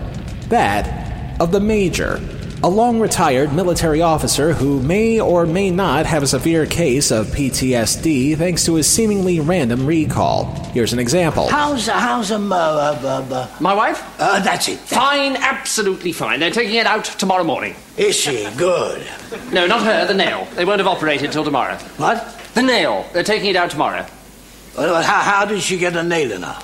That 0.48 1.38
of 1.38 1.52
the 1.52 1.60
Major. 1.60 2.18
A 2.62 2.68
long 2.68 2.98
retired 2.98 3.52
military 3.52 4.00
officer 4.00 4.52
who 4.54 4.80
may 4.82 5.20
or 5.20 5.44
may 5.46 5.70
not 5.70 6.06
have 6.06 6.22
a 6.22 6.26
severe 6.26 6.64
case 6.66 7.10
of 7.10 7.26
PTSD 7.26 8.36
thanks 8.36 8.64
to 8.64 8.74
his 8.74 8.88
seemingly 8.88 9.40
random 9.40 9.84
recall. 9.86 10.46
Here's 10.72 10.92
an 10.92 10.98
example. 10.98 11.48
How's 11.48 11.86
how's 11.86 12.32
um, 12.32 12.50
uh, 12.52 12.56
uh, 12.56 13.26
uh, 13.30 13.48
My 13.60 13.74
wife? 13.74 14.02
uh, 14.18 14.40
that's 14.40 14.68
it. 14.68 14.78
Fine, 14.78 15.36
absolutely 15.36 16.12
fine. 16.12 16.40
They're 16.40 16.50
taking 16.50 16.76
it 16.76 16.86
out 16.86 17.04
tomorrow 17.04 17.44
morning. 17.44 17.76
Is 17.96 18.16
she 18.16 18.48
good? 18.56 19.06
No, 19.52 19.66
not 19.66 19.82
her, 19.82 20.06
the 20.06 20.14
nail. 20.14 20.46
They 20.54 20.64
won't 20.64 20.80
have 20.80 20.88
operated 20.88 21.32
till 21.32 21.44
tomorrow. 21.44 21.76
What? 21.98 22.40
The 22.54 22.62
nail. 22.62 23.06
They're 23.12 23.22
taking 23.22 23.50
it 23.50 23.56
out 23.56 23.70
tomorrow. 23.70 24.06
Well, 24.76 25.02
how, 25.02 25.20
how 25.20 25.44
did 25.44 25.62
she 25.62 25.78
get 25.78 25.94
a 25.96 26.02
nail 26.02 26.32
in 26.32 26.42
her? 26.42 26.58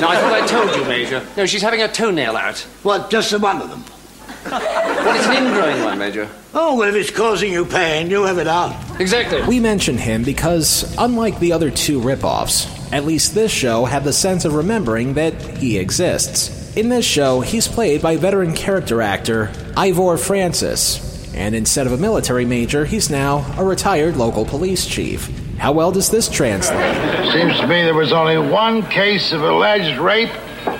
No, 0.00 0.08
I 0.08 0.16
thought 0.16 0.32
I 0.32 0.46
told 0.46 0.74
you, 0.76 0.84
Major. 0.86 1.24
No, 1.36 1.46
she's 1.46 1.62
having 1.62 1.80
a 1.82 1.88
toenail 1.88 2.36
out. 2.36 2.58
What? 2.82 3.10
Just 3.10 3.30
the 3.30 3.38
one 3.38 3.60
of 3.62 3.70
them? 3.70 3.84
Well, 5.04 5.16
it's 5.16 5.26
an 5.26 5.44
ingrowing 5.44 5.84
one, 5.84 5.98
Major. 5.98 6.28
Oh, 6.54 6.76
well, 6.76 6.88
if 6.88 6.94
it's 6.94 7.10
causing 7.10 7.52
you 7.52 7.66
pain, 7.66 8.08
you 8.08 8.22
have 8.24 8.38
it 8.38 8.46
out. 8.46 8.74
Exactly. 8.98 9.42
We 9.42 9.60
mention 9.60 9.98
him 9.98 10.22
because, 10.24 10.94
unlike 10.96 11.38
the 11.40 11.52
other 11.52 11.70
two 11.70 12.00
ripoffs, 12.00 12.66
at 12.90 13.04
least 13.04 13.34
this 13.34 13.52
show 13.52 13.84
had 13.84 14.02
the 14.04 14.14
sense 14.14 14.46
of 14.46 14.54
remembering 14.54 15.14
that 15.14 15.34
he 15.58 15.76
exists. 15.78 16.74
In 16.76 16.88
this 16.88 17.04
show, 17.04 17.40
he's 17.42 17.68
played 17.68 18.00
by 18.00 18.16
veteran 18.16 18.54
character 18.54 19.02
actor 19.02 19.52
Ivor 19.76 20.16
Francis, 20.16 21.34
and 21.34 21.54
instead 21.54 21.86
of 21.86 21.92
a 21.92 21.98
military 21.98 22.46
major, 22.46 22.84
he's 22.86 23.10
now 23.10 23.44
a 23.58 23.64
retired 23.64 24.16
local 24.16 24.46
police 24.46 24.86
chief. 24.86 25.28
How 25.58 25.72
well 25.72 25.92
does 25.92 26.10
this 26.10 26.28
translate? 26.30 26.78
Seems 27.32 27.58
to 27.60 27.66
me 27.66 27.82
there 27.82 27.94
was 27.94 28.12
only 28.12 28.38
one 28.38 28.82
case 28.82 29.32
of 29.32 29.42
alleged 29.42 29.98
rape 29.98 30.30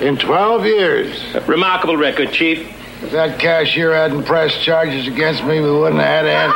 in 0.01 0.17
12 0.17 0.65
years. 0.65 1.47
Remarkable 1.47 1.97
record, 1.97 2.33
Chief. 2.33 2.71
If 3.05 3.11
that 3.11 3.39
cashier 3.39 3.93
hadn't 3.95 4.25
pressed 4.25 4.63
charges 4.63 5.07
against 5.07 5.45
me, 5.45 5.61
we 5.61 5.71
wouldn't 5.71 6.01
have 6.01 6.25
had 6.25 6.27
any. 6.27 6.53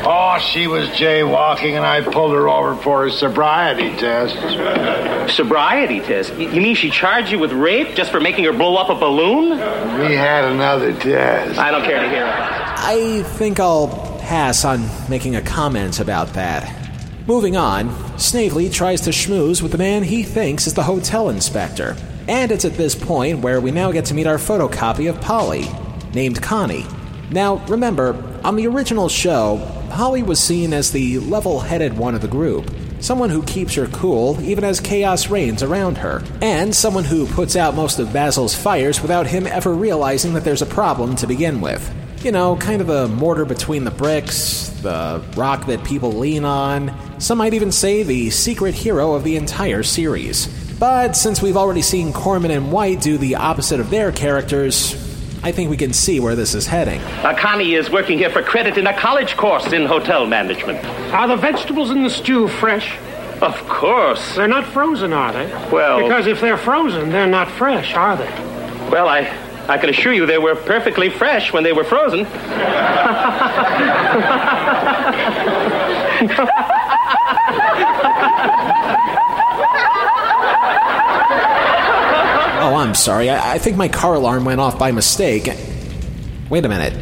Uh, 0.00 0.06
oh, 0.06 0.38
she 0.38 0.68
was 0.68 0.88
jaywalking, 0.90 1.72
and 1.72 1.84
I 1.84 2.02
pulled 2.02 2.32
her 2.34 2.48
over 2.48 2.76
for 2.80 3.06
a 3.06 3.10
sobriety 3.10 3.90
test. 3.96 5.34
Sobriety 5.34 5.98
test? 5.98 6.32
You 6.36 6.60
mean 6.60 6.76
she 6.76 6.90
charged 6.90 7.32
you 7.32 7.40
with 7.40 7.50
rape 7.50 7.96
just 7.96 8.12
for 8.12 8.20
making 8.20 8.44
her 8.44 8.52
blow 8.52 8.76
up 8.76 8.90
a 8.90 8.94
balloon? 8.94 9.50
We 9.98 10.14
had 10.14 10.44
another 10.44 10.92
test. 10.92 11.58
I 11.58 11.72
don't 11.72 11.82
care 11.82 12.00
to 12.00 12.08
hear 12.08 12.26
it. 12.26 12.32
I 12.32 13.24
think 13.24 13.58
I'll 13.58 13.88
pass 14.20 14.64
on 14.64 14.88
making 15.08 15.34
a 15.34 15.42
comment 15.42 15.98
about 15.98 16.34
that. 16.34 16.79
Moving 17.30 17.56
on, 17.56 18.18
Snavely 18.18 18.68
tries 18.68 19.02
to 19.02 19.10
schmooze 19.10 19.62
with 19.62 19.70
the 19.70 19.78
man 19.78 20.02
he 20.02 20.24
thinks 20.24 20.66
is 20.66 20.74
the 20.74 20.82
hotel 20.82 21.28
inspector. 21.28 21.96
And 22.26 22.50
it's 22.50 22.64
at 22.64 22.74
this 22.74 22.96
point 22.96 23.38
where 23.38 23.60
we 23.60 23.70
now 23.70 23.92
get 23.92 24.06
to 24.06 24.14
meet 24.14 24.26
our 24.26 24.36
photocopy 24.36 25.08
of 25.08 25.20
Polly, 25.20 25.68
named 26.12 26.42
Connie. 26.42 26.84
Now, 27.30 27.64
remember, 27.66 28.20
on 28.42 28.56
the 28.56 28.66
original 28.66 29.08
show, 29.08 29.64
Polly 29.90 30.24
was 30.24 30.40
seen 30.40 30.72
as 30.72 30.90
the 30.90 31.20
level 31.20 31.60
headed 31.60 31.96
one 31.96 32.16
of 32.16 32.20
the 32.20 32.26
group. 32.26 32.68
Someone 32.98 33.30
who 33.30 33.44
keeps 33.44 33.76
her 33.76 33.86
cool 33.86 34.36
even 34.40 34.64
as 34.64 34.80
chaos 34.80 35.30
reigns 35.30 35.62
around 35.62 35.98
her. 35.98 36.24
And 36.42 36.74
someone 36.74 37.04
who 37.04 37.28
puts 37.28 37.54
out 37.54 37.76
most 37.76 38.00
of 38.00 38.12
Basil's 38.12 38.56
fires 38.56 39.00
without 39.00 39.28
him 39.28 39.46
ever 39.46 39.72
realizing 39.72 40.34
that 40.34 40.42
there's 40.42 40.62
a 40.62 40.66
problem 40.66 41.14
to 41.14 41.28
begin 41.28 41.60
with. 41.60 41.94
You 42.22 42.32
know, 42.32 42.54
kind 42.56 42.82
of 42.82 42.86
the 42.86 43.08
mortar 43.08 43.46
between 43.46 43.84
the 43.84 43.90
bricks, 43.90 44.68
the 44.82 45.22
rock 45.36 45.66
that 45.66 45.82
people 45.84 46.12
lean 46.12 46.44
on. 46.44 46.94
Some 47.18 47.38
might 47.38 47.54
even 47.54 47.72
say 47.72 48.02
the 48.02 48.28
secret 48.28 48.74
hero 48.74 49.14
of 49.14 49.24
the 49.24 49.36
entire 49.36 49.82
series. 49.82 50.46
But 50.78 51.16
since 51.16 51.40
we've 51.40 51.56
already 51.56 51.80
seen 51.80 52.12
Korman 52.12 52.50
and 52.54 52.70
White 52.72 53.00
do 53.00 53.16
the 53.16 53.36
opposite 53.36 53.80
of 53.80 53.88
their 53.88 54.12
characters, 54.12 54.94
I 55.42 55.52
think 55.52 55.70
we 55.70 55.78
can 55.78 55.94
see 55.94 56.20
where 56.20 56.36
this 56.36 56.54
is 56.54 56.66
heading. 56.66 57.00
Connie 57.38 57.74
is 57.74 57.90
working 57.90 58.18
here 58.18 58.28
for 58.30 58.42
credit 58.42 58.76
in 58.76 58.86
a 58.86 58.92
college 58.98 59.34
course 59.38 59.72
in 59.72 59.86
hotel 59.86 60.26
management. 60.26 60.84
Are 61.14 61.26
the 61.26 61.36
vegetables 61.36 61.90
in 61.90 62.02
the 62.02 62.10
stew 62.10 62.48
fresh? 62.48 62.98
Of 63.40 63.56
course. 63.66 64.34
They're 64.36 64.46
not 64.46 64.66
frozen, 64.66 65.14
are 65.14 65.32
they? 65.32 65.46
Well- 65.72 66.02
Because 66.02 66.26
if 66.26 66.42
they're 66.42 66.58
frozen, 66.58 67.08
they're 67.08 67.26
not 67.26 67.50
fresh, 67.50 67.94
are 67.94 68.16
they? 68.18 68.28
Well, 68.90 69.08
I, 69.08 69.22
I 69.70 69.78
can 69.78 69.88
assure 69.88 70.12
you 70.12 70.26
they 70.26 70.36
were 70.36 70.56
perfectly 70.56 71.10
fresh 71.10 71.52
when 71.52 71.62
they 71.62 71.72
were 71.72 71.84
frozen. 71.84 72.26
Oh, 82.62 82.74
I'm 82.74 82.94
sorry. 82.96 83.30
I, 83.30 83.52
I 83.54 83.58
think 83.58 83.76
my 83.76 83.86
car 83.86 84.14
alarm 84.14 84.44
went 84.44 84.60
off 84.60 84.76
by 84.76 84.90
mistake. 84.90 85.48
Wait 86.50 86.64
a 86.64 86.68
minute. 86.68 86.92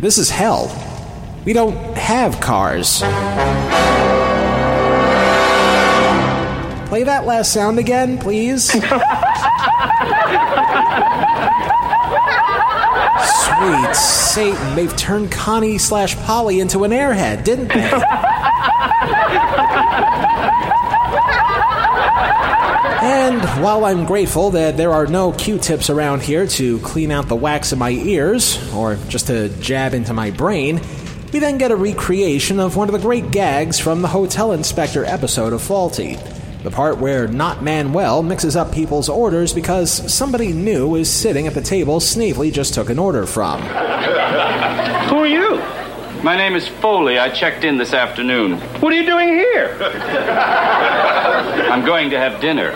This 0.00 0.18
is 0.18 0.28
hell. 0.28 0.66
We 1.44 1.52
don't 1.52 1.76
have 1.96 2.40
cars. 2.40 2.98
Play 6.88 7.04
that 7.04 7.24
last 7.24 7.52
sound 7.52 7.78
again, 7.78 8.18
please. 8.18 8.74
Sweet 13.24 13.94
Satan, 13.94 14.74
they've 14.74 14.96
turned 14.96 15.30
Connie 15.32 15.78
slash 15.78 16.16
Polly 16.16 16.60
into 16.60 16.84
an 16.84 16.90
airhead, 16.90 17.44
didn't 17.44 17.68
they? 17.68 17.90
And 23.02 23.42
while 23.62 23.84
I'm 23.84 24.04
grateful 24.04 24.50
that 24.50 24.76
there 24.76 24.92
are 24.92 25.06
no 25.06 25.32
Q 25.32 25.58
tips 25.58 25.90
around 25.90 26.22
here 26.22 26.46
to 26.46 26.78
clean 26.80 27.10
out 27.10 27.28
the 27.28 27.36
wax 27.36 27.72
in 27.72 27.78
my 27.78 27.90
ears, 27.90 28.58
or 28.74 28.96
just 29.08 29.28
to 29.28 29.48
jab 29.60 29.94
into 29.94 30.12
my 30.12 30.30
brain, 30.30 30.80
we 31.32 31.38
then 31.38 31.58
get 31.58 31.70
a 31.70 31.76
recreation 31.76 32.58
of 32.60 32.76
one 32.76 32.88
of 32.88 32.92
the 32.92 32.98
great 32.98 33.30
gags 33.30 33.78
from 33.78 34.02
the 34.02 34.08
Hotel 34.08 34.52
Inspector 34.52 35.04
episode 35.04 35.52
of 35.52 35.60
Fawlty. 35.60 36.16
The 36.66 36.72
part 36.72 36.98
where 36.98 37.28
Not 37.28 37.62
Manuel 37.62 38.24
mixes 38.24 38.56
up 38.56 38.72
people's 38.72 39.08
orders 39.08 39.54
because 39.54 40.12
somebody 40.12 40.52
new 40.52 40.96
is 40.96 41.08
sitting 41.08 41.46
at 41.46 41.54
the 41.54 41.60
table 41.60 42.00
Snavely 42.00 42.50
just 42.50 42.74
took 42.74 42.90
an 42.90 42.98
order 42.98 43.24
from. 43.24 43.60
Who 45.10 45.18
are 45.18 45.28
you? 45.28 45.58
My 46.24 46.36
name 46.36 46.56
is 46.56 46.66
Foley. 46.66 47.20
I 47.20 47.30
checked 47.30 47.62
in 47.62 47.78
this 47.78 47.92
afternoon. 47.92 48.58
What 48.80 48.92
are 48.92 48.96
you 48.96 49.06
doing 49.06 49.28
here? 49.28 49.78
I'm 51.70 51.86
going 51.86 52.10
to 52.10 52.18
have 52.18 52.40
dinner. 52.40 52.72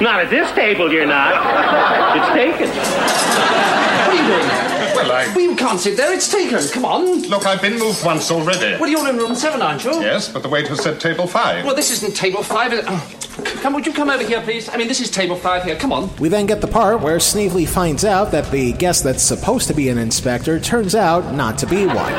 Not 0.00 0.24
at 0.24 0.28
this 0.28 0.50
table, 0.50 0.92
you're 0.92 1.06
not. 1.06 2.16
It's 2.16 2.28
taken. 2.34 2.68
What 2.68 4.08
are 4.08 4.14
you 4.14 4.26
doing? 4.26 4.70
Well, 4.96 5.12
I. 5.12 5.32
Well, 5.36 5.40
you 5.40 5.54
can't 5.54 5.78
sit 5.78 5.96
there. 5.96 6.12
It's 6.12 6.28
taken. 6.28 6.58
Come 6.72 6.84
on. 6.84 7.22
Look, 7.28 7.46
I've 7.46 7.62
been 7.62 7.78
moved 7.78 8.04
once 8.04 8.28
already. 8.32 8.76
Well, 8.80 8.90
you're 8.90 9.08
in 9.08 9.16
room 9.18 9.36
seven, 9.36 9.62
aren't 9.62 9.84
you? 9.84 9.92
Yes, 10.00 10.28
but 10.28 10.42
the 10.42 10.48
waiter 10.48 10.74
said 10.74 11.00
table 11.00 11.28
five. 11.28 11.64
Well, 11.64 11.76
this 11.76 11.92
isn't 11.92 12.16
table 12.16 12.42
five. 12.42 12.72
is 12.72 12.80
it? 12.80 12.84
Oh, 12.88 13.19
come, 13.60 13.74
would 13.74 13.86
you 13.86 13.92
come 13.92 14.10
over 14.10 14.24
here, 14.24 14.40
please? 14.40 14.68
I 14.68 14.76
mean, 14.76 14.88
this 14.88 15.00
is 15.00 15.10
table 15.10 15.36
five 15.36 15.64
here. 15.64 15.76
Come 15.76 15.92
on. 15.92 16.14
We 16.16 16.28
then 16.28 16.46
get 16.46 16.60
the 16.60 16.66
part 16.66 17.00
where 17.00 17.20
Snavely 17.20 17.66
finds 17.66 18.04
out 18.04 18.32
that 18.32 18.50
the 18.50 18.72
guest 18.72 19.04
that's 19.04 19.22
supposed 19.22 19.68
to 19.68 19.74
be 19.74 19.88
an 19.88 19.98
inspector 19.98 20.58
turns 20.58 20.94
out 20.94 21.34
not 21.34 21.58
to 21.58 21.66
be 21.66 21.86
one. 21.86 22.12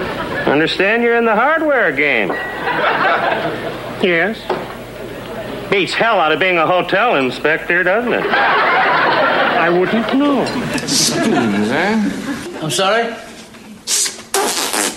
Understand 0.48 1.04
you're 1.04 1.18
in 1.18 1.26
the 1.26 1.36
hardware 1.36 1.92
game. 1.92 2.30
Yes. 4.02 4.40
Beats 5.70 5.94
hell 5.94 6.20
out 6.20 6.32
of 6.32 6.40
being 6.40 6.58
a 6.58 6.68
hotel 6.68 7.16
inspector, 7.16 7.84
doesn't 7.84 8.14
it? 8.14 8.26
I 8.26 9.70
wouldn't 9.70 10.14
know. 10.18 10.46
Spoons, 10.88 11.70
eh? 11.70 12.60
I'm 12.62 12.72
sorry? 12.72 13.14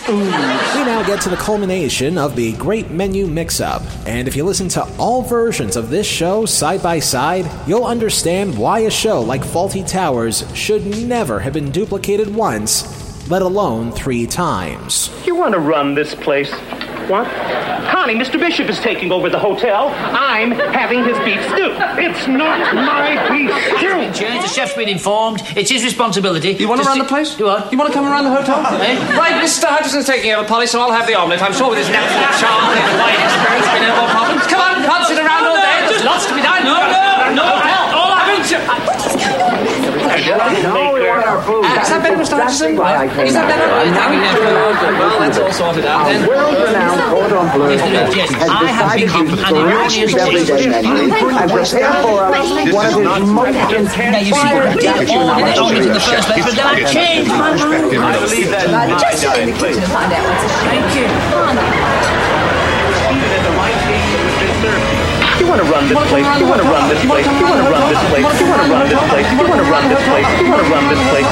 We 0.06 0.12
now 0.20 1.02
get 1.02 1.22
to 1.22 1.30
the 1.30 1.36
culmination 1.36 2.18
of 2.18 2.36
the 2.36 2.52
great 2.54 2.90
menu 2.90 3.26
mix 3.26 3.58
up, 3.58 3.80
and 4.06 4.28
if 4.28 4.36
you 4.36 4.44
listen 4.44 4.68
to 4.70 4.86
all 4.98 5.22
versions 5.22 5.76
of 5.76 5.88
this 5.88 6.06
show 6.06 6.44
side 6.44 6.82
by 6.82 6.98
side, 6.98 7.50
you'll 7.66 7.86
understand 7.86 8.58
why 8.58 8.80
a 8.80 8.90
show 8.90 9.22
like 9.22 9.40
Fawlty 9.40 9.88
Towers 9.88 10.44
should 10.54 10.84
never 10.84 11.40
have 11.40 11.54
been 11.54 11.70
duplicated 11.70 12.34
once, 12.34 13.30
let 13.30 13.40
alone 13.40 13.92
three 13.92 14.26
times. 14.26 15.08
You 15.24 15.36
want 15.36 15.54
to 15.54 15.60
run 15.60 15.94
this 15.94 16.14
place? 16.14 16.52
What? 17.08 17.28
Connie, 17.90 18.14
Mr. 18.14 18.40
Bishop 18.40 18.68
is 18.68 18.78
taking 18.80 19.12
over 19.12 19.28
the 19.28 19.38
hotel. 19.38 19.88
I'm 20.12 20.52
having 20.52 21.04
his 21.04 21.18
beef 21.20 21.40
stew. 21.52 21.76
It's 22.00 22.26
not 22.26 22.74
my 22.74 23.20
beef 23.28 23.52
stew. 23.76 24.08
Change. 24.12 24.42
The 24.42 24.48
chef's 24.48 24.74
been 24.74 24.88
informed. 24.88 25.42
It's 25.56 25.70
his 25.70 25.84
responsibility. 25.84 26.52
You 26.52 26.68
want 26.68 26.80
to 26.82 26.86
run 26.88 26.98
the 26.98 27.04
place? 27.04 27.34
Do 27.34 27.44
what? 27.44 27.70
You 27.70 27.78
want 27.78 27.92
to 27.92 27.94
come 27.94 28.06
around 28.06 28.24
the 28.24 28.32
hotel? 28.32 28.56
Eh? 28.80 28.96
Right, 29.16 29.36
Mr. 29.42 29.68
Hutchison's 29.68 30.06
taking 30.06 30.32
over, 30.32 30.48
Polly, 30.48 30.66
so 30.66 30.80
I'll 30.80 30.92
have 30.92 31.06
the 31.06 31.14
omelette. 31.14 31.42
I'm 31.42 31.52
sure 31.52 31.68
with 31.68 31.78
his 31.78 31.90
natural 31.90 32.24
charm 32.40 32.72
and 32.72 32.98
wide 32.98 33.20
experience, 33.20 33.68
we 33.68 33.84
no 33.84 33.96
more 34.00 34.08
problems. 34.08 34.46
Come 34.48 34.60
on, 34.64 34.82
can't 34.82 35.04
sit 35.06 35.18
around 35.20 35.44
all 35.44 35.56
day. 35.60 35.76
There's 35.88 36.04
lots 36.04 36.24
to 36.26 36.34
be 36.34 36.40
done. 36.40 36.64
No, 36.64 36.80
no, 36.80 37.36
no, 37.36 37.44
hotel. 37.44 38.00
all 38.00 38.12
I 38.12 38.24
haven't 38.24 38.48
you? 38.48 38.58
No, 38.58 38.64
we 38.64 38.64
want 38.64 38.64
our 38.64 38.64
food. 38.64 38.64
Is 38.64 38.72
that 38.72 38.80
better, 38.88 38.93
Mr. 42.24 42.38
Hutchison? 42.38 42.76
That's 42.76 42.78
why 42.78 42.96
I 42.96 43.08
came 43.08 43.26
Is 43.26 43.34
that 43.34 43.44
out 43.44 43.50
better? 43.50 43.66
here. 43.66 43.84
Is 43.84 43.94
that 43.94 44.08
better? 44.08 44.98
Well, 44.98 45.20
that's 45.20 45.38
all 45.38 45.52
sorted 45.52 45.84
out 45.84 46.06
then. 46.06 46.28
World-renowned 46.28 47.00
cordon 47.10 47.46
bleu 47.52 47.74
Yes, 47.74 48.14
yes, 48.14 48.30
I 48.32 48.70
have 48.70 48.94
decided 48.94 49.06
become 49.06 49.26
to 49.26 49.32
an 49.32 49.38
scratch 49.38 49.94
his 49.94 50.14
erroneous 50.14 50.48
everyday 50.48 50.66
menu 50.70 50.94
and 50.94 51.50
prepare 51.50 51.92
for 52.02 52.18
us 52.30 52.48
one 52.72 52.86
of 52.86 52.94
his 52.94 53.28
most 53.28 53.96
Now, 53.98 54.18
you 54.18 54.34
see, 54.34 54.38
I 54.38 54.74
did 54.74 55.10
all 55.10 55.34
the 55.34 55.58
orders 55.60 55.86
in 55.86 55.92
the 55.92 56.00
first 56.00 56.28
place, 56.28 56.44
but 56.44 56.54
then 56.54 56.66
I 56.66 56.84
changed 56.86 57.30
my 57.30 57.50
mind. 57.58 57.96
I 57.98 58.20
believe 58.22 58.48
that 58.54 58.70
my 58.70 58.94
just 58.94 59.20
sit 59.20 59.34
in 59.38 59.50
the 59.50 59.56
kitchen 59.58 59.82
and 59.82 59.92
find 59.92 60.12
out 60.12 60.22
what's 60.22 60.44
Thank 60.70 61.90
you. 61.90 61.93
You 65.44 65.50
want 65.50 65.60
to 65.60 65.70
run 65.70 65.88
this 65.88 66.08
place? 66.08 66.24
You 66.40 66.46
want 66.46 66.62
to 66.62 66.68
run 66.68 66.88
this 66.88 67.04
place? 67.04 67.26
You 67.26 67.42
want 67.44 67.60
to 67.60 67.70
run 67.70 67.88
this 67.90 68.08
place? 68.08 68.40
You 68.40 68.48
want 68.48 68.62
to 68.62 68.70
run 68.72 68.88
this 68.88 69.02
place? 69.10 69.28
You 69.30 69.44
want 69.44 69.60
to 69.60 69.70
run 69.70 69.88
this 69.90 70.02
place? 70.08 70.40
You 70.40 70.48
want 70.48 70.62
to 70.64 70.70
run 70.72 70.88
this 70.88 71.02
place? 71.10 71.28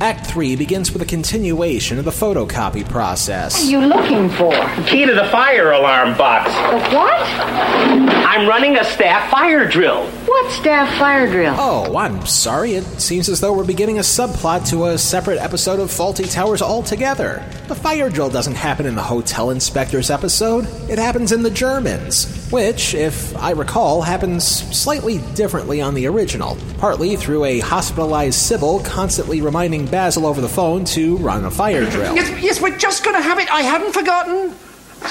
Act 0.00 0.26
3 0.28 0.54
begins 0.54 0.92
with 0.92 1.02
a 1.02 1.04
continuation 1.04 1.98
of 1.98 2.04
the 2.04 2.12
photocopy 2.12 2.88
process. 2.88 3.54
What 3.54 3.64
are 3.64 3.70
you 3.70 3.80
looking 3.80 4.30
for? 4.30 4.54
Key 4.86 5.06
to 5.06 5.12
the 5.14 5.24
fire 5.24 5.72
alarm 5.72 6.16
box. 6.16 6.52
The 6.52 6.96
what? 6.96 7.20
I'm 7.20 8.48
running 8.48 8.76
a 8.76 8.84
staff 8.84 9.28
fire 9.28 9.66
drill. 9.68 10.08
What 10.40 10.52
staff 10.52 10.98
fire 10.98 11.26
drill? 11.30 11.54
Oh, 11.58 11.98
I'm 11.98 12.24
sorry. 12.24 12.72
It 12.72 12.84
seems 12.98 13.28
as 13.28 13.42
though 13.42 13.52
we're 13.52 13.62
beginning 13.62 13.98
a 13.98 14.00
subplot 14.00 14.66
to 14.70 14.86
a 14.86 14.96
separate 14.96 15.38
episode 15.38 15.78
of 15.78 15.90
Fawlty 15.90 16.32
Towers 16.32 16.62
altogether. 16.62 17.44
The 17.68 17.74
fire 17.74 18.08
drill 18.08 18.30
doesn't 18.30 18.54
happen 18.54 18.86
in 18.86 18.94
the 18.94 19.02
Hotel 19.02 19.50
Inspectors 19.50 20.08
episode, 20.10 20.66
it 20.88 20.98
happens 20.98 21.32
in 21.32 21.42
the 21.42 21.50
Germans, 21.50 22.48
which, 22.50 22.94
if 22.94 23.36
I 23.36 23.50
recall, 23.50 24.00
happens 24.00 24.46
slightly 24.74 25.18
differently 25.34 25.82
on 25.82 25.92
the 25.92 26.06
original, 26.06 26.56
partly 26.78 27.16
through 27.16 27.44
a 27.44 27.60
hospitalized 27.60 28.38
Sybil 28.38 28.80
constantly 28.80 29.42
reminding 29.42 29.84
Basil 29.84 30.24
over 30.26 30.40
the 30.40 30.48
phone 30.48 30.86
to 30.86 31.18
run 31.18 31.44
a 31.44 31.50
fire 31.50 31.84
drill. 31.90 32.16
Yes, 32.16 32.42
yes, 32.42 32.62
we're 32.62 32.78
just 32.78 33.04
going 33.04 33.14
to 33.14 33.22
have 33.22 33.38
it. 33.38 33.52
I 33.52 33.60
hadn't 33.60 33.92
forgotten. 33.92 34.54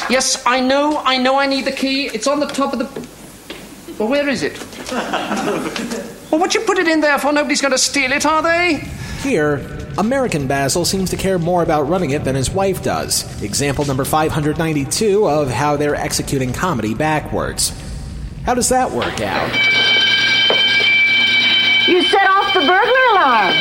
Yes, 0.10 0.44
I 0.46 0.60
know. 0.60 0.98
I 0.98 1.18
know. 1.18 1.40
I 1.40 1.46
need 1.46 1.66
the 1.66 1.72
key. 1.72 2.08
It's 2.08 2.26
on 2.26 2.40
the 2.40 2.48
top 2.48 2.74
of 2.74 2.80
the. 2.80 3.09
Well, 4.00 4.08
where 4.08 4.30
is 4.30 4.44
it? 4.44 4.58
well, 6.32 6.40
what 6.40 6.56
you 6.56 6.62
put 6.62 6.78
it 6.78 6.88
in 6.88 7.02
there 7.02 7.20
for? 7.20 7.34
Nobody's 7.34 7.60
going 7.60 7.74
to 7.74 7.78
steal 7.78 8.14
it, 8.14 8.26
are 8.26 8.42
they? 8.42 8.76
Here, 9.22 9.56
American 9.98 10.48
Basil 10.48 10.86
seems 10.86 11.10
to 11.10 11.18
care 11.18 11.38
more 11.38 11.62
about 11.64 11.90
running 11.90 12.12
it 12.12 12.24
than 12.24 12.34
his 12.34 12.50
wife 12.50 12.82
does. 12.82 13.44
Example 13.44 13.84
number 13.84 14.06
592 14.06 15.28
of 15.28 15.50
how 15.50 15.76
they're 15.76 15.96
executing 15.96 16.54
comedy 16.54 16.94
backwards. 16.94 17.74
How 18.46 18.54
does 18.54 18.70
that 18.70 18.90
work 18.90 19.20
out? 19.20 19.54
You 21.86 22.02
set 22.04 22.26
off 22.30 22.54
the 22.54 22.62
burglar 22.62 23.04
alarm. 23.12 23.54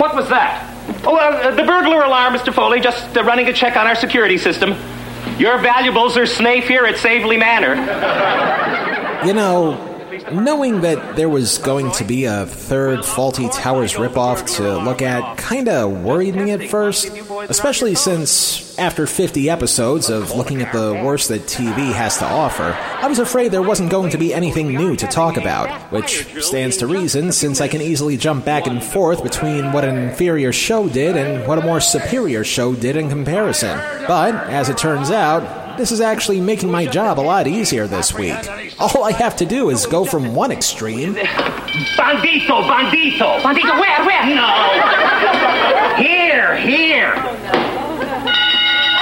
What 0.00 0.16
was 0.16 0.28
that? 0.30 0.65
Oh, 1.08 1.16
uh, 1.16 1.54
the 1.54 1.62
burglar 1.62 2.02
alarm, 2.02 2.34
Mr. 2.34 2.52
Foley. 2.52 2.80
Just 2.80 3.16
uh, 3.16 3.22
running 3.22 3.46
a 3.46 3.52
check 3.52 3.76
on 3.76 3.86
our 3.86 3.94
security 3.94 4.38
system. 4.38 4.74
Your 5.38 5.58
valuables 5.58 6.16
are 6.16 6.26
safe 6.26 6.66
here 6.66 6.84
at 6.84 6.96
Snavely 6.98 7.36
Manor. 7.36 7.74
You 9.26 9.32
know, 9.34 9.74
knowing 10.32 10.80
that 10.80 11.16
there 11.16 11.28
was 11.28 11.58
going 11.58 11.92
to 11.92 12.04
be 12.04 12.24
a 12.24 12.46
third 12.46 13.00
Fawlty 13.00 13.52
Towers 13.54 13.94
ripoff 13.94 14.56
to 14.56 14.78
look 14.78 15.02
at 15.02 15.38
kinda 15.38 15.86
worried 15.88 16.34
me 16.34 16.50
at 16.52 16.68
first, 16.68 17.10
especially 17.48 17.94
since 17.94 18.78
after 18.78 19.06
50 19.06 19.48
episodes 19.48 20.10
of 20.10 20.34
looking 20.34 20.62
at 20.62 20.72
the 20.72 21.00
worst 21.04 21.28
that 21.28 21.42
TV 21.42 21.92
has 21.92 22.18
to 22.18 22.24
offer, 22.24 22.76
I 23.02 23.06
was 23.08 23.18
afraid 23.18 23.52
there 23.52 23.62
wasn't 23.62 23.90
going 23.90 24.10
to 24.10 24.18
be 24.18 24.34
anything 24.34 24.68
new 24.68 24.96
to 24.96 25.06
talk 25.06 25.36
about, 25.36 25.92
which 25.92 26.42
stands 26.42 26.76
to 26.78 26.86
reason 26.86 27.32
since 27.32 27.60
I 27.60 27.68
can 27.68 27.80
easily 27.80 28.16
jump 28.16 28.44
back 28.44 28.66
and 28.66 28.82
forth 28.82 29.22
between 29.22 29.72
what 29.72 29.84
an 29.84 29.96
inferior 29.96 30.52
show 30.52 30.88
did 30.88 31.16
and 31.16 31.46
what 31.46 31.58
a 31.58 31.62
more 31.62 31.80
superior 31.80 32.44
show 32.44 32.74
did 32.74 32.96
in 32.96 33.08
comparison. 33.08 33.78
But, 34.06 34.34
as 34.50 34.68
it 34.68 34.78
turns 34.78 35.10
out, 35.10 35.65
this 35.76 35.92
is 35.92 36.00
actually 36.00 36.40
making 36.40 36.70
my 36.70 36.86
job 36.86 37.18
a 37.18 37.20
lot 37.20 37.46
easier 37.46 37.86
this 37.86 38.14
week. 38.14 38.34
All 38.78 39.04
I 39.04 39.12
have 39.12 39.36
to 39.36 39.46
do 39.46 39.70
is 39.70 39.86
go 39.86 40.04
from 40.04 40.34
one 40.34 40.50
extreme. 40.50 41.14
Bandito, 41.14 42.62
bandito. 42.64 43.40
Bandito, 43.40 43.80
where, 43.80 44.04
where? 44.06 44.26
No. 44.34 44.48
Here, 45.96 46.56
here. 46.56 47.14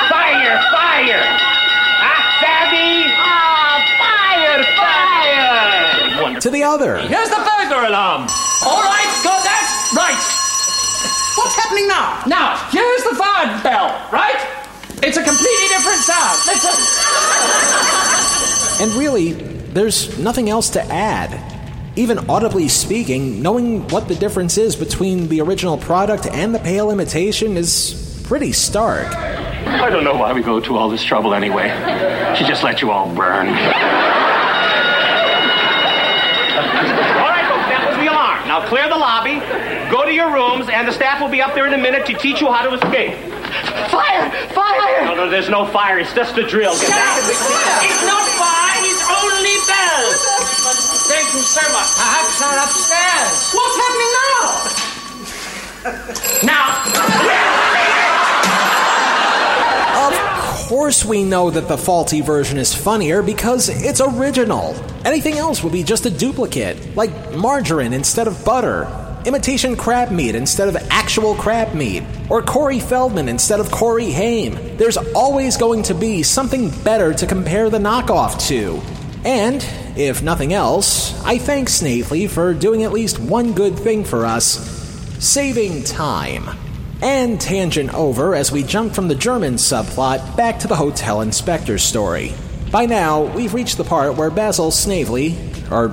Fire, 0.09 0.57
fire. 0.71 1.23
Ah, 2.01 2.23
Savvy? 2.41 3.05
Ah, 3.19 3.81
fire, 3.99 4.65
fire. 4.77 6.41
To 6.41 6.51
the 6.51 6.63
other. 6.63 6.99
Here's 6.99 7.31
the 7.31 7.37
burglar 7.37 7.87
alarm. 7.89 8.27
All 8.65 8.83
right, 8.83 9.21
got 9.23 9.43
that? 9.45 9.93
Right. 9.95 10.19
What's 11.37 11.55
happening 11.57 11.89
now? 11.89 12.23
Now, 12.27 12.57
here's 12.71 13.03
the 13.05 13.15
fire 13.17 13.63
bell, 13.63 14.09
right? 14.13 14.64
It's 15.07 15.19
a 15.19 15.23
completely 15.23 15.69
different 15.69 16.01
sound. 16.01 16.39
Listen. 16.47 16.73
And 18.81 18.91
really, 18.95 19.33
there's 19.75 20.19
nothing 20.19 20.49
else 20.49 20.71
to 20.71 20.83
add. 20.83 21.53
Even 21.95 22.31
audibly 22.31 22.69
speaking, 22.69 23.43
knowing 23.43 23.87
what 23.89 24.09
the 24.09 24.15
difference 24.15 24.57
is 24.57 24.75
between 24.75 25.29
the 25.29 25.43
original 25.43 25.77
product 25.77 26.27
and 26.27 26.55
the 26.55 26.59
pale 26.59 26.91
imitation 26.91 27.59
is 27.59 28.23
pretty 28.25 28.53
stark. 28.53 29.15
I 29.15 29.91
don't 29.91 30.05
know 30.05 30.15
why 30.15 30.33
we 30.33 30.41
go 30.41 30.59
to 30.59 30.77
all 30.79 30.89
this 30.89 31.05
trouble 31.05 31.35
anyway. 31.35 31.69
She 32.39 32.47
just 32.47 32.65
let 32.65 32.81
you 32.81 32.91
all 32.91 33.15
burn. 33.15 33.49
all 33.49 33.55
right, 37.29 37.45
folks, 37.47 37.69
that 37.69 37.85
was 37.91 37.99
the 37.99 38.11
alarm. 38.11 38.49
Now 38.49 38.67
clear 38.67 38.89
the 38.89 38.97
lobby, 38.97 39.39
go 39.91 40.07
to 40.07 40.13
your 40.13 40.33
rooms, 40.33 40.71
and 40.71 40.89
the 40.89 40.93
staff 40.93 41.21
will 41.21 41.29
be 41.29 41.43
up 41.43 41.55
there 41.55 41.67
in 41.67 41.75
a 41.75 41.79
minute 41.79 42.07
to 42.07 42.15
teach 42.15 42.41
you 42.41 42.51
how 42.51 42.63
to 42.67 42.75
escape. 42.75 43.34
Fire! 43.91 44.31
Fire! 44.55 45.05
No, 45.05 45.15
no, 45.15 45.29
there's 45.29 45.49
no 45.49 45.67
fire. 45.67 45.99
It's 45.99 46.15
just 46.15 46.39
a 46.39 46.47
drill. 46.47 46.73
Get 46.79 46.91
back 46.91 47.19
in 47.19 47.27
the 47.27 47.35
It's 47.35 48.03
not 48.07 48.23
fire, 48.39 48.79
it's 48.87 49.03
only 49.11 49.57
bells. 49.67 50.23
Thank 51.11 51.35
you 51.35 51.43
so 51.43 51.61
much. 51.73 51.91
Perhaps 51.99 52.39
they're 52.39 52.63
upstairs. 52.63 53.53
What's 53.53 53.77
happening 53.77 54.13
now? 54.15 54.85
now. 56.45 56.65
Of 60.09 60.69
course, 60.69 61.05
we 61.05 61.25
know 61.25 61.51
that 61.51 61.69
the 61.69 61.77
Fawlty 61.77 62.25
version 62.25 62.59
is 62.59 62.73
funnier 62.75 63.23
because 63.23 63.69
it's 63.69 64.01
original. 64.01 64.75
Anything 65.05 65.35
else 65.35 65.63
would 65.63 65.73
be 65.73 65.83
just 65.83 66.07
a 66.07 66.11
duplicate, 66.11 66.97
like 66.97 67.35
margarine 67.35 67.93
instead 67.93 68.27
of 68.27 68.45
butter, 68.45 68.87
imitation 69.27 69.77
crab 69.77 70.11
meat 70.11 70.35
instead 70.35 70.69
of 70.69 70.77
actual 70.91 71.35
crab 71.35 71.75
meat, 71.75 72.03
or 72.29 72.43
Corey 72.43 72.81
Feldman 72.81 73.29
instead 73.29 73.61
of 73.61 73.71
Corey 73.71 74.11
Haim. 74.11 74.77
There's 74.77 74.97
always 74.97 75.57
going 75.57 75.83
to 75.85 75.95
be 75.95 76.23
something 76.23 76.71
better 76.83 77.13
to 77.15 77.27
compare 77.27 77.71
the 77.71 77.79
knockoff 77.79 78.49
to. 78.49 78.81
And, 79.25 79.67
if 79.97 80.23
nothing 80.23 80.53
else, 80.53 81.23
I 81.25 81.39
thank 81.39 81.69
Snavely 81.69 82.27
for 82.27 82.53
doing 82.53 82.83
at 82.83 82.93
least 82.93 83.19
one 83.19 83.53
good 83.55 83.79
thing 83.79 84.05
for 84.05 84.27
us 84.27 84.71
saving 85.19 85.85
time. 85.85 86.51
And 87.03 87.41
tangent 87.41 87.93
over 87.95 88.35
as 88.35 88.53
we 88.53 88.63
jump 88.63 88.95
from 88.95 89.09
the 89.09 89.15
German 89.15 89.55
subplot 89.55 90.37
back 90.37 90.59
to 90.61 90.69
the 90.69 90.77
hotel 90.77 91.21
inspector 91.23 91.79
story. 91.79 92.35
By 92.71 92.87
now, 92.87 93.23
we've 93.23 93.55
reached 93.55 93.77
the 93.77 93.85
part 93.85 94.17
where 94.17 94.31
Basil 94.31 94.71
Snavely, 94.71 95.37
or 95.71 95.89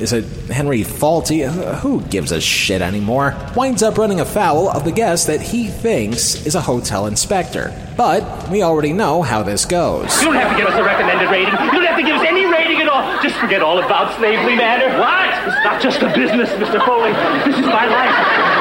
is 0.00 0.12
it 0.12 0.24
Henry 0.50 0.80
Fawlty? 0.80 1.46
Uh, 1.46 1.76
Who 1.80 2.00
gives 2.02 2.32
a 2.32 2.40
shit 2.40 2.80
anymore? 2.82 3.36
Winds 3.56 3.82
up 3.82 3.98
running 3.98 4.20
afoul 4.20 4.68
of 4.70 4.84
the 4.84 4.92
guest 4.92 5.26
that 5.26 5.40
he 5.40 5.68
thinks 5.68 6.46
is 6.46 6.54
a 6.54 6.60
hotel 6.60 7.06
inspector. 7.06 7.72
But 7.96 8.48
we 8.48 8.62
already 8.62 8.92
know 8.92 9.22
how 9.22 9.42
this 9.42 9.64
goes. 9.66 10.08
You 10.22 10.28
don't 10.32 10.36
have 10.36 10.50
to 10.52 10.56
give 10.56 10.66
us 10.68 10.78
a 10.78 10.82
recommended 10.84 11.28
rating. 11.30 11.52
You 11.52 11.70
don't 11.80 11.84
have 11.84 11.96
to 11.98 12.02
give 12.02 12.16
us 12.16 12.26
any 12.26 12.46
rating 12.46 12.80
at 12.80 12.88
all. 12.88 13.04
Just 13.22 13.36
forget 13.36 13.60
all 13.62 13.78
about 13.78 14.16
Snavely 14.16 14.56
Manor. 14.56 14.88
What? 14.98 15.28
It's 15.46 15.64
not 15.64 15.82
just 15.82 16.00
a 16.02 16.08
business, 16.16 16.48
Mr. 16.56 16.80
Foley. 16.84 17.12
This 17.44 17.56
is 17.60 17.66
my 17.66 17.84
life. 17.84 18.14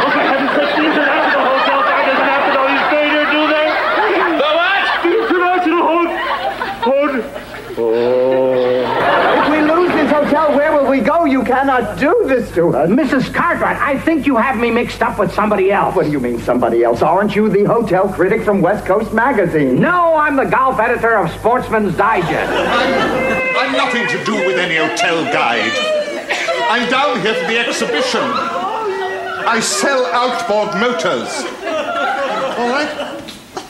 Oh, 0.03 0.11
for 0.11 0.19
heaven's 0.19 0.51
sake, 0.59 0.75
the 0.75 0.85
International 0.91 1.43
Hotel 1.55 1.79
guy 1.87 2.01
doesn't 2.03 2.27
have 2.27 2.43
to 2.47 2.51
know 2.55 2.65
you 2.67 2.79
stay 2.91 3.05
here, 3.15 3.27
do 3.31 3.41
they? 3.47 3.67
The 4.43 4.49
what? 4.59 4.83
The 5.07 5.11
International 5.23 5.83
Hotel. 5.87 6.09
If 7.79 9.45
we 9.49 9.59
lose 9.61 9.91
this 9.95 10.11
hotel, 10.11 10.51
where 10.55 10.71
will 10.73 10.78
we 10.89 10.99
go? 11.01 11.25
You 11.25 11.43
cannot 11.43 11.99
do 11.99 12.23
this 12.25 12.51
to 12.55 12.69
us. 12.75 12.89
Mrs. 12.89 13.33
Cartwright, 13.33 13.77
I 13.77 13.99
think 13.99 14.25
you 14.25 14.37
have 14.37 14.57
me 14.57 14.71
mixed 14.71 15.01
up 15.01 15.19
with 15.19 15.31
somebody 15.33 15.71
else. 15.71 15.95
What 15.95 16.05
do 16.05 16.11
you 16.11 16.19
mean, 16.19 16.39
somebody 16.39 16.83
else? 16.83 17.01
Aren't 17.01 17.35
you 17.35 17.49
the 17.49 17.63
hotel 17.63 18.09
critic 18.09 18.43
from 18.43 18.61
West 18.61 18.85
Coast 18.85 19.13
Magazine? 19.13 19.79
No, 19.79 20.15
I'm 20.15 20.35
the 20.35 20.45
golf 20.45 20.79
editor 20.79 21.15
of 21.17 21.29
Sportsman's 21.31 21.95
Digest. 21.95 22.51
I'm 22.51 23.73
nothing 23.73 24.07
to 24.07 24.25
do 24.25 24.33
with 24.33 24.57
any 24.57 24.77
hotel 24.77 25.23
guide. 25.31 25.71
I'm 26.71 26.89
down 26.89 27.21
here 27.21 27.33
for 27.33 27.47
the 27.47 27.57
exhibition. 27.57 28.21
I 28.21 29.59
sell 29.59 30.05
outboard 30.07 30.73
motors. 30.79 31.29
All 32.59 32.69
right? 32.69 33.19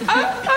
Uh, 0.07 0.48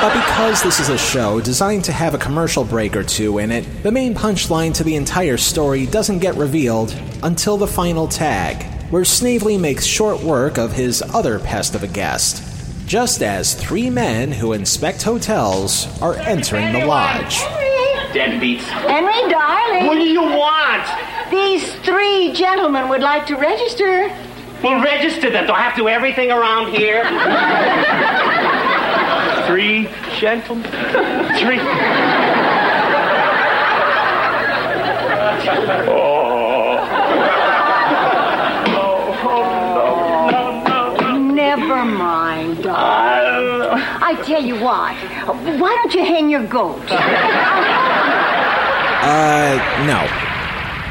But 0.00 0.14
because 0.14 0.62
this 0.62 0.78
is 0.78 0.90
a 0.90 0.96
show 0.96 1.40
designed 1.40 1.84
to 1.86 1.92
have 1.92 2.14
a 2.14 2.18
commercial 2.18 2.62
break 2.62 2.94
or 2.94 3.02
two 3.02 3.38
in 3.38 3.50
it, 3.50 3.64
the 3.82 3.90
main 3.90 4.14
punchline 4.14 4.72
to 4.74 4.84
the 4.84 4.94
entire 4.94 5.36
story 5.36 5.86
doesn't 5.86 6.20
get 6.20 6.36
revealed 6.36 6.94
until 7.24 7.56
the 7.56 7.66
final 7.66 8.06
tag, 8.06 8.62
where 8.92 9.04
Snavely 9.04 9.58
makes 9.58 9.84
short 9.84 10.22
work 10.22 10.56
of 10.56 10.70
his 10.72 11.02
other 11.02 11.40
pest 11.40 11.74
of 11.74 11.82
a 11.82 11.88
guest, 11.88 12.44
just 12.86 13.24
as 13.24 13.54
three 13.54 13.90
men 13.90 14.30
who 14.30 14.52
inspect 14.52 15.02
hotels 15.02 15.88
are 16.00 16.14
entering 16.14 16.72
the 16.72 16.86
lodge. 16.86 17.38
Deadbeats. 18.12 18.60
Henry, 18.60 19.28
darling. 19.32 19.86
What 19.88 19.94
do 19.94 20.04
you 20.08 20.22
want? 20.22 20.86
These 21.32 21.74
three 21.80 22.32
gentlemen 22.34 22.88
would 22.88 23.02
like 23.02 23.26
to 23.26 23.34
register. 23.34 24.16
We'll 24.62 24.80
register 24.80 25.28
them. 25.28 25.48
Do 25.48 25.52
I 25.52 25.62
have 25.62 25.74
to 25.74 25.82
do 25.82 25.88
everything 25.88 26.30
around 26.30 26.72
here? 26.72 27.02
Three 29.48 29.88
gentlemen. 30.20 30.62
Three. 31.40 31.58
Oh. 35.88 36.76
oh, 38.76 39.24
oh 39.24 40.28
no, 40.30 40.68
no, 40.68 41.00
no, 41.00 41.32
Never 41.32 41.82
mind, 41.86 42.62
darling. 42.62 43.82
I 44.02 44.22
tell 44.22 44.44
you 44.44 44.56
what. 44.60 44.94
Why 45.58 45.74
don't 45.76 45.94
you 45.94 46.04
hang 46.04 46.28
your 46.28 46.46
goat? 46.46 46.84
Uh, 49.00 49.56
no. 49.86 50.06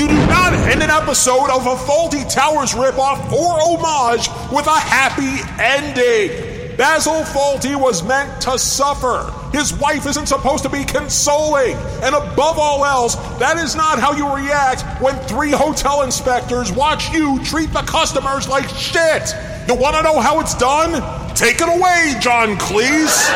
You 0.00 0.08
do 0.08 0.14
not 0.14 0.54
end 0.54 0.82
an 0.82 0.88
episode 0.88 1.50
of 1.50 1.66
a 1.66 1.76
Fawlty 1.76 2.26
Towers 2.32 2.72
ripoff 2.72 3.30
or 3.30 3.60
homage 3.60 4.30
with 4.50 4.66
a 4.66 4.80
happy 4.80 5.44
ending. 5.62 6.78
Basil 6.78 7.22
Fawlty 7.22 7.78
was 7.78 8.02
meant 8.02 8.40
to 8.40 8.58
suffer. 8.58 9.30
His 9.52 9.74
wife 9.74 10.06
isn't 10.06 10.24
supposed 10.24 10.62
to 10.62 10.70
be 10.70 10.84
consoling. 10.84 11.76
And 12.02 12.14
above 12.14 12.58
all 12.58 12.86
else, 12.86 13.16
that 13.40 13.58
is 13.58 13.76
not 13.76 13.98
how 13.98 14.14
you 14.14 14.34
react 14.34 15.02
when 15.02 15.14
three 15.26 15.50
hotel 15.50 16.00
inspectors 16.00 16.72
watch 16.72 17.12
you 17.12 17.38
treat 17.44 17.70
the 17.74 17.82
customers 17.82 18.48
like 18.48 18.70
shit. 18.70 19.34
You 19.68 19.74
want 19.74 19.96
to 19.96 20.02
know 20.02 20.18
how 20.18 20.40
it's 20.40 20.54
done? 20.54 20.92
Take 21.34 21.60
it 21.60 21.68
away, 21.68 22.14
John 22.20 22.56
Cleese. 22.56 23.28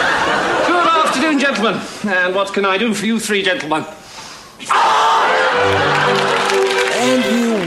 Good 0.66 0.86
afternoon, 0.88 1.38
gentlemen. 1.40 1.82
And 2.06 2.34
what 2.34 2.54
can 2.54 2.64
I 2.64 2.78
do 2.78 2.94
for 2.94 3.04
you 3.04 3.20
three 3.20 3.42
gentlemen? 3.42 3.84
And 4.60 4.66
you 4.66 5.03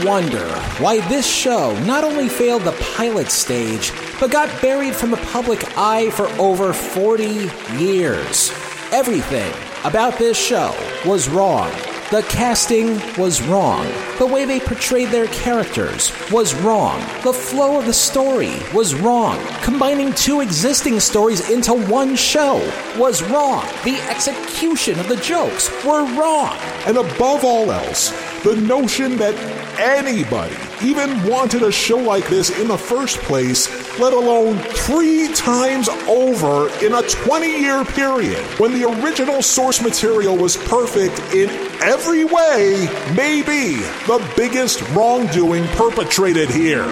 wonder 0.07 0.47
why 0.79 1.05
this 1.09 1.27
show 1.27 1.77
not 1.83 2.05
only 2.05 2.29
failed 2.29 2.61
the 2.61 2.71
pilot 2.95 3.29
stage, 3.29 3.91
but 4.21 4.31
got 4.31 4.61
buried 4.61 4.95
from 4.95 5.11
the 5.11 5.17
public 5.17 5.77
eye 5.77 6.09
for 6.11 6.27
over 6.39 6.71
40 6.71 7.49
years. 7.77 8.49
Everything 8.91 9.53
about 9.83 10.17
this 10.17 10.37
show 10.37 10.73
was 11.05 11.27
wrong. 11.27 11.69
The 12.09 12.23
casting 12.29 13.01
was 13.17 13.41
wrong. 13.41 13.85
The 14.17 14.25
way 14.25 14.45
they 14.45 14.61
portrayed 14.61 15.09
their 15.09 15.27
characters 15.27 16.13
was 16.31 16.55
wrong. 16.55 17.01
The 17.23 17.33
flow 17.33 17.77
of 17.77 17.85
the 17.85 17.91
story 17.91 18.53
was 18.73 18.95
wrong. 18.95 19.37
Combining 19.61 20.13
two 20.13 20.39
existing 20.39 21.01
stories 21.01 21.49
into 21.49 21.73
one 21.73 22.15
show 22.15 22.55
was 22.97 23.21
wrong. 23.23 23.65
The 23.83 23.99
execution 24.09 24.97
of 25.01 25.09
the 25.09 25.17
jokes 25.17 25.69
were 25.83 26.05
wrong. 26.17 26.55
And 26.85 26.95
above 26.95 27.43
all 27.43 27.69
else, 27.73 28.13
the 28.47 28.55
notion 28.61 29.17
that 29.17 29.35
anybody 29.77 30.55
even 30.81 31.21
wanted 31.29 31.63
a 31.63 31.71
show 31.71 31.97
like 31.97 32.25
this 32.29 32.49
in 32.61 32.69
the 32.69 32.77
first 32.77 33.17
place, 33.19 33.67
let 33.99 34.13
alone 34.13 34.57
three 34.57 35.27
times 35.33 35.89
over 36.07 36.69
in 36.81 36.93
a 36.93 37.01
20 37.01 37.45
year 37.45 37.83
period, 37.83 38.39
when 38.57 38.71
the 38.71 38.89
original 39.03 39.41
source 39.41 39.81
material 39.81 40.37
was 40.37 40.55
perfect 40.55 41.19
in 41.33 41.49
every 41.81 42.23
way, 42.23 42.87
may 43.17 43.41
be 43.41 43.75
the 44.07 44.25
biggest 44.37 44.81
wrongdoing 44.91 45.67
perpetrated 45.75 46.49
here. 46.49 46.85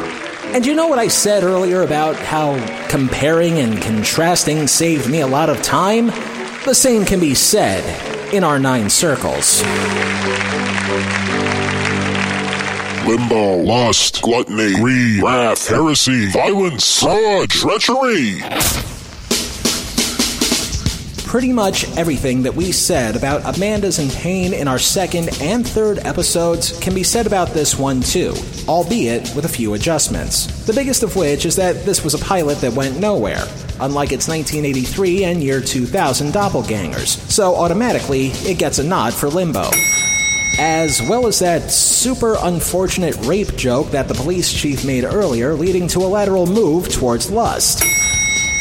And 0.54 0.66
you 0.66 0.76
know 0.76 0.88
what 0.88 1.00
I 1.00 1.08
said 1.08 1.44
earlier 1.44 1.84
about 1.84 2.18
how 2.18 2.58
comparing 2.90 3.60
and 3.60 3.82
contrasting 3.82 4.68
saved 4.68 5.10
me 5.10 5.22
a 5.22 5.28
lot 5.28 5.50
of 5.50 5.62
time? 5.62 6.08
The 6.66 6.76
same 6.76 7.06
can 7.06 7.22
be 7.22 7.34
said 7.34 8.05
in 8.34 8.44
our 8.44 8.60
nine 8.60 8.90
circles. 8.90 9.62
Limbo, 13.06 13.58
lust, 13.58 14.22
gluttony, 14.22 14.74
greed, 14.76 15.22
wrath, 15.22 15.68
heresy, 15.68 16.28
violence, 16.32 17.02
fraud, 17.02 17.50
treachery. 17.50 18.42
Pretty 21.26 21.52
much 21.52 21.86
everything 21.98 22.44
that 22.44 22.56
we 22.56 22.72
said 22.72 23.16
about 23.16 23.58
Amanda's 23.58 24.00
in 24.00 24.10
Payne 24.10 24.54
in 24.54 24.68
our 24.68 24.80
second 24.80 25.30
and 25.42 25.68
third 25.68 26.00
episodes 26.00 26.80
can 26.80 26.96
be 26.96 27.04
said 27.04 27.28
about 27.28 27.50
this 27.50 27.78
one 27.78 28.00
too, 28.02 28.34
albeit 28.68 29.32
with 29.36 29.46
a 29.46 29.50
few 29.50 29.74
adjustments. 29.74 30.46
The 30.66 30.74
biggest 30.74 31.04
of 31.04 31.16
which 31.16 31.46
is 31.46 31.56
that 31.58 31.84
this 31.86 32.04
was 32.04 32.14
a 32.14 32.20
pilot 32.20 32.60
that 32.62 32.74
went 32.74 33.00
nowhere, 33.00 33.44
unlike 33.80 34.12
its 34.12 34.28
1983 34.28 35.24
and 35.26 35.44
year 35.44 35.62
2000 35.62 36.34
doppelgangers, 36.34 37.18
so 37.30 37.56
automatically 37.56 38.28
it 38.44 38.58
gets 38.58 38.80
a 38.80 38.84
nod 38.84 39.14
for 39.14 39.30
Limbo 39.30 39.70
as 40.58 41.02
well 41.02 41.28
as 41.28 41.40
that 41.40 41.70
super 41.70 42.38
unfortunate 42.42 43.16
rape 43.26 43.56
joke 43.56 43.92
that 43.92 44.08
the 44.08 44.14
police 44.14 44.52
chief 44.52 44.86
made 44.86 45.04
earlier, 45.04 45.54
leading 45.54 45.88
to 45.90 46.00
a 46.00 46.08
lateral 46.08 46.46
move 46.46 46.90
towards 46.90 47.30
lust. 47.30 47.84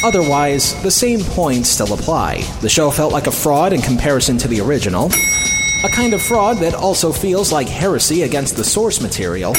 Otherwise, 0.03 0.81
the 0.83 0.91
same 0.91 1.21
points 1.21 1.69
still 1.69 1.95
apply. 1.95 2.43
The 2.61 2.69
show 2.69 2.91
felt 2.91 3.13
like 3.13 3.27
a 3.27 3.33
fraud 3.33 3.73
in 3.73 3.81
comparison 3.81 4.37
to 4.39 4.49
the 4.49 4.61
original, 4.61 5.11
a 5.85 5.89
kind 5.89 6.15
of 6.15 6.23
fraud 6.23 6.59
that 6.59 6.75
also 6.75 7.13
feels 7.13 7.53
like 7.53 7.69
heresy 7.69 8.23
against 8.23 8.57
the 8.57 8.65
source 8.65 9.01
material. 9.01 9.55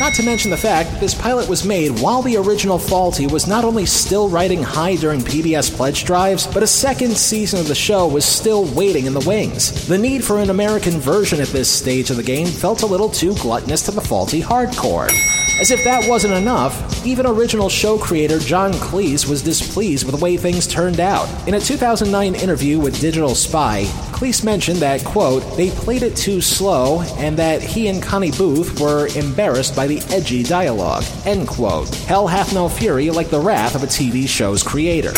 Not 0.00 0.12
to 0.14 0.24
mention 0.24 0.50
the 0.50 0.56
fact 0.56 0.90
that 0.90 1.00
this 1.00 1.14
pilot 1.14 1.48
was 1.48 1.64
made 1.64 2.00
while 2.00 2.20
the 2.20 2.36
original 2.36 2.78
Fawlty 2.78 3.30
was 3.30 3.46
not 3.46 3.64
only 3.64 3.86
still 3.86 4.28
riding 4.28 4.60
high 4.60 4.96
during 4.96 5.20
PBS 5.20 5.74
pledge 5.74 6.04
drives, 6.04 6.48
but 6.48 6.64
a 6.64 6.66
second 6.66 7.16
season 7.16 7.60
of 7.60 7.68
the 7.68 7.76
show 7.76 8.08
was 8.08 8.24
still 8.24 8.64
waiting 8.74 9.06
in 9.06 9.14
the 9.14 9.20
wings. 9.20 9.86
The 9.86 9.96
need 9.96 10.24
for 10.24 10.40
an 10.40 10.50
American 10.50 10.98
version 10.98 11.40
at 11.40 11.48
this 11.48 11.70
stage 11.70 12.10
of 12.10 12.16
the 12.16 12.22
game 12.24 12.48
felt 12.48 12.82
a 12.82 12.86
little 12.86 13.08
too 13.08 13.34
gluttonous 13.36 13.82
to 13.82 13.92
the 13.92 14.00
Fawlty 14.00 14.42
hardcore. 14.42 15.43
As 15.60 15.70
if 15.70 15.84
that 15.84 16.08
wasn't 16.08 16.34
enough, 16.34 17.06
even 17.06 17.26
original 17.26 17.68
show 17.68 17.96
creator 17.96 18.40
John 18.40 18.72
Cleese 18.72 19.28
was 19.28 19.40
displeased 19.40 20.04
with 20.04 20.16
the 20.16 20.22
way 20.22 20.36
things 20.36 20.66
turned 20.66 20.98
out. 20.98 21.28
In 21.46 21.54
a 21.54 21.60
2009 21.60 22.34
interview 22.34 22.80
with 22.80 23.00
Digital 23.00 23.36
Spy, 23.36 23.84
Cleese 24.10 24.42
mentioned 24.42 24.78
that, 24.78 25.04
quote, 25.04 25.44
they 25.56 25.70
played 25.70 26.02
it 26.02 26.16
too 26.16 26.40
slow 26.40 27.02
and 27.18 27.36
that 27.36 27.62
he 27.62 27.86
and 27.86 28.02
Connie 28.02 28.32
Booth 28.32 28.80
were 28.80 29.06
embarrassed 29.16 29.76
by 29.76 29.86
the 29.86 30.00
edgy 30.10 30.42
dialogue, 30.42 31.04
end 31.24 31.46
quote. 31.46 31.94
Hell 31.94 32.26
hath 32.26 32.52
no 32.52 32.68
fury 32.68 33.10
like 33.10 33.30
the 33.30 33.40
wrath 33.40 33.76
of 33.76 33.84
a 33.84 33.86
TV 33.86 34.26
show's 34.26 34.62
creator. 34.62 35.12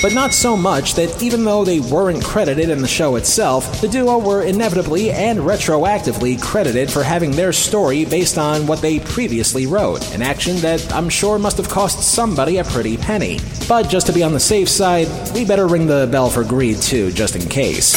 But 0.00 0.14
not 0.14 0.32
so 0.32 0.56
much 0.56 0.94
that 0.94 1.20
even 1.20 1.44
though 1.44 1.64
they 1.64 1.80
weren't 1.80 2.22
credited 2.22 2.70
in 2.70 2.80
the 2.82 2.86
show 2.86 3.16
itself, 3.16 3.80
the 3.80 3.88
duo 3.88 4.18
were 4.18 4.42
inevitably 4.42 5.10
and 5.10 5.40
retroactively 5.40 6.40
credited 6.40 6.88
for 6.88 7.02
having 7.02 7.32
their 7.32 7.52
story 7.52 8.04
based 8.04 8.38
on 8.38 8.68
what 8.68 8.80
they 8.80 9.00
previously 9.00 9.66
wrote, 9.66 10.14
an 10.14 10.22
action 10.22 10.54
that 10.58 10.92
I'm 10.92 11.08
sure 11.08 11.36
must 11.36 11.56
have 11.56 11.68
cost 11.68 12.14
somebody 12.14 12.58
a 12.58 12.64
pretty 12.64 12.96
penny. 12.96 13.40
But 13.68 13.88
just 13.88 14.06
to 14.06 14.12
be 14.12 14.22
on 14.22 14.32
the 14.32 14.38
safe 14.38 14.68
side, 14.68 15.08
we 15.34 15.44
better 15.44 15.66
ring 15.66 15.88
the 15.88 16.08
bell 16.10 16.30
for 16.30 16.44
greed 16.44 16.76
too, 16.76 17.10
just 17.10 17.34
in 17.34 17.42
case. 17.48 17.96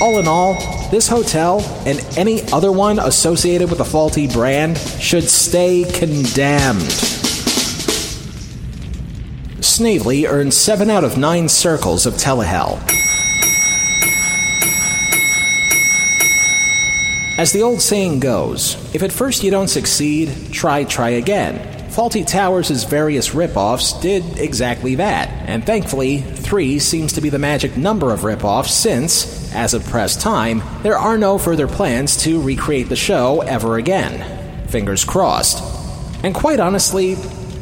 All 0.00 0.18
in 0.18 0.26
all, 0.26 0.54
this 0.90 1.08
hotel 1.08 1.60
and 1.84 2.00
any 2.16 2.42
other 2.52 2.72
one 2.72 2.98
associated 2.98 3.68
with 3.68 3.80
a 3.80 3.84
Fawlty 3.84 4.32
brand 4.32 4.78
should 4.78 5.28
stay 5.28 5.84
condemned. 5.92 7.17
Snavely 9.78 10.26
earned 10.26 10.52
7 10.52 10.90
out 10.90 11.04
of 11.04 11.16
9 11.16 11.48
circles 11.48 12.04
of 12.04 12.14
Telehell. 12.14 12.82
As 17.38 17.52
the 17.52 17.62
old 17.62 17.80
saying 17.80 18.18
goes, 18.18 18.74
if 18.92 19.04
at 19.04 19.12
first 19.12 19.44
you 19.44 19.52
don't 19.52 19.68
succeed, 19.68 20.34
try, 20.50 20.82
try 20.82 21.10
again. 21.10 21.60
Fawlty 21.90 22.26
Towers' 22.26 22.82
various 22.82 23.28
ripoffs 23.28 24.02
did 24.02 24.24
exactly 24.40 24.96
that, 24.96 25.28
and 25.48 25.64
thankfully, 25.64 26.22
3 26.22 26.80
seems 26.80 27.12
to 27.12 27.20
be 27.20 27.28
the 27.28 27.38
magic 27.38 27.76
number 27.76 28.12
of 28.12 28.22
ripoffs 28.22 28.70
since, 28.70 29.54
as 29.54 29.74
of 29.74 29.86
press 29.86 30.20
time, 30.20 30.60
there 30.82 30.98
are 30.98 31.16
no 31.16 31.38
further 31.38 31.68
plans 31.68 32.16
to 32.24 32.42
recreate 32.42 32.88
the 32.88 32.96
show 32.96 33.42
ever 33.42 33.76
again. 33.76 34.66
Fingers 34.66 35.04
crossed. 35.04 35.62
And 36.24 36.34
quite 36.34 36.58
honestly, 36.58 37.14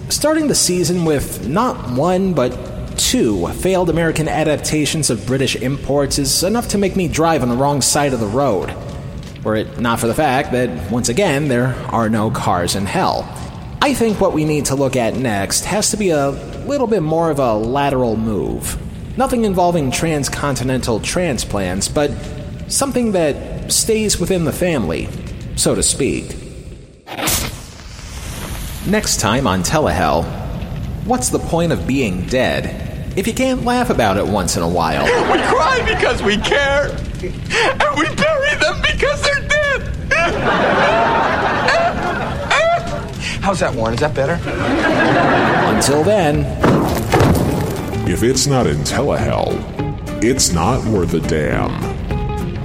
starting 0.09 0.47
the 0.49 0.55
season 0.55 1.05
with 1.05 1.49
not 1.49 1.91
one 1.93 2.33
but 2.33 2.57
two 2.97 3.47
failed 3.49 3.91
American 3.91 4.29
adaptations 4.29 5.11
of 5.11 5.27
British 5.27 5.57
imports 5.57 6.19
is 6.19 6.43
enough 6.43 6.69
to 6.69 6.79
make 6.79 6.97
me 6.97 7.09
drive 7.09 7.43
on 7.43 7.49
the 7.49 7.57
wrong 7.57 7.81
side 7.83 8.13
of 8.13 8.21
the 8.21 8.27
road. 8.27 8.75
Were 9.45 9.57
it 9.57 9.79
not 9.79 10.01
for 10.01 10.07
the 10.07 10.15
fact 10.15 10.53
that, 10.53 10.91
once 10.91 11.09
again, 11.09 11.49
there 11.49 11.75
are 11.91 12.09
no 12.09 12.31
cars 12.31 12.75
in 12.75 12.87
hell. 12.87 13.29
I 13.83 13.95
think 13.95 14.21
what 14.21 14.33
we 14.33 14.45
need 14.45 14.65
to 14.67 14.75
look 14.75 14.97
at 14.97 15.15
next 15.15 15.65
has 15.67 15.91
to 15.91 15.97
be 15.97 16.11
a 16.11 16.31
little 16.67 16.87
bit 16.87 17.03
more 17.03 17.31
of 17.31 17.39
a 17.39 17.55
lateral 17.55 18.17
move. 18.17 18.77
Nothing 19.17 19.45
involving 19.45 19.91
transcontinental 19.91 21.01
transplants, 21.01 21.89
but 21.89 22.11
something 22.69 23.13
that 23.13 23.71
stays 23.71 24.19
within 24.19 24.45
the 24.45 24.53
family, 24.53 25.09
so 25.57 25.75
to 25.75 25.83
speak. 25.83 26.46
Next 28.87 29.19
time 29.19 29.47
on 29.49 29.63
Telehell, 29.63 30.25
what's 31.07 31.29
the 31.31 31.39
point 31.41 31.73
of 31.73 31.87
being 31.87 32.25
dead 32.27 32.85
if 33.17 33.27
you 33.27 33.33
can't 33.35 33.65
laugh 33.65 33.91
about 33.91 34.17
it 34.17 34.27
once 34.27 34.57
in 34.57 34.63
a 34.63 34.69
while? 34.69 35.05
We 35.37 35.43
cry 35.43 35.83
because 35.87 36.23
we 36.23 36.37
care, 36.37 36.91
and 36.91 37.99
we 37.99 38.15
bury 38.15 38.55
them 38.61 38.81
because 38.83 39.23
they're 39.23 39.49
dead. 39.49 39.83
How's 43.43 43.61
that, 43.61 43.75
Warren? 43.75 43.95
Is 43.95 44.01
that 44.01 44.15
better? 44.15 44.35
Until 45.75 46.03
then, 46.05 46.45
If 48.09 48.23
it's 48.23 48.47
not 48.47 48.67
in 48.67 48.77
telehell, 48.79 49.53
it's 50.23 50.53
not 50.53 50.85
worth 50.85 51.13
a 51.15 51.21
damn. 51.21 51.96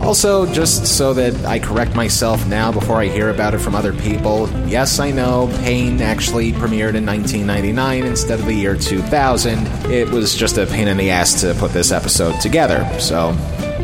Also, 0.04 0.52
just 0.52 0.86
so 0.98 1.14
that 1.14 1.46
I 1.46 1.60
correct 1.60 1.96
myself 1.96 2.46
now 2.48 2.72
before 2.72 2.98
I 2.98 3.08
hear 3.08 3.30
about 3.30 3.54
it 3.54 3.60
from 3.60 3.76
other 3.76 3.94
people, 3.94 4.50
yes, 4.68 5.00
I 5.00 5.12
know 5.12 5.48
Payne 5.60 6.02
actually 6.02 6.52
premiered 6.52 6.96
in 6.96 7.06
1999 7.06 8.06
instead 8.06 8.40
of 8.40 8.46
the 8.46 8.54
year 8.54 8.76
2000. 8.76 9.68
It 9.92 10.10
was 10.10 10.36
just 10.36 10.58
a 10.58 10.66
pain 10.66 10.88
in 10.88 10.98
the 10.98 11.12
ass 11.12 11.40
to 11.42 11.54
put 11.54 11.72
this 11.72 11.92
episode 11.92 12.42
together, 12.42 12.86
so 13.00 13.38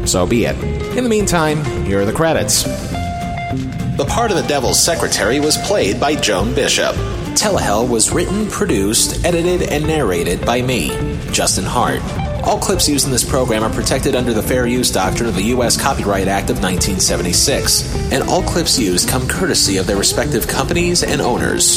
so 0.06 0.26
be 0.26 0.46
it. 0.46 0.58
In 0.98 1.04
the 1.04 1.10
meantime, 1.10 1.64
here 1.86 2.02
are 2.02 2.06
the 2.06 2.14
credits. 2.14 2.64
The 2.64 4.06
part 4.10 4.32
of 4.32 4.38
the 4.38 4.48
Devil's 4.48 4.84
Secretary 4.84 5.40
was 5.40 5.58
played 5.58 6.00
by 6.00 6.16
Joan 6.16 6.54
Bishop. 6.56 6.96
Telehell 7.36 7.88
was 7.88 8.12
written, 8.12 8.48
produced, 8.48 9.24
edited, 9.24 9.70
and 9.70 9.86
narrated 9.86 10.46
by 10.46 10.62
me, 10.62 10.90
Justin 11.32 11.66
Hart. 11.66 12.02
All 12.48 12.58
clips 12.58 12.88
used 12.88 13.06
in 13.06 13.12
this 13.12 13.30
program 13.30 13.62
are 13.62 13.70
protected 13.70 14.16
under 14.16 14.32
the 14.32 14.42
Fair 14.42 14.66
Use 14.66 14.90
Doctrine 14.90 15.28
of 15.28 15.36
the 15.36 15.44
U.S. 15.48 15.76
Copyright 15.76 16.30
Act 16.30 16.50
of 16.50 16.64
1976, 16.64 18.14
and 18.14 18.24
all 18.24 18.42
clips 18.42 18.80
used 18.80 19.10
come 19.10 19.28
courtesy 19.28 19.76
of 19.76 19.86
their 19.86 19.98
respective 19.98 20.48
companies 20.48 21.04
and 21.04 21.20
owners. 21.20 21.68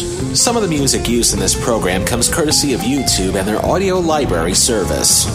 Some 0.40 0.54
of 0.54 0.62
the 0.62 0.68
music 0.68 1.08
used 1.08 1.34
in 1.34 1.40
this 1.40 1.60
program 1.60 2.04
comes 2.04 2.32
courtesy 2.32 2.72
of 2.72 2.82
YouTube 2.82 3.34
and 3.34 3.48
their 3.48 3.58
audio 3.66 3.98
library 3.98 4.54
service. 4.54 5.26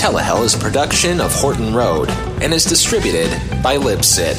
Telehell 0.00 0.44
is 0.44 0.54
a 0.54 0.58
production 0.58 1.20
of 1.20 1.30
Horton 1.30 1.74
Road 1.74 2.08
and 2.40 2.54
is 2.54 2.64
distributed 2.64 3.28
by 3.62 3.76
Libsyn. 3.76 4.34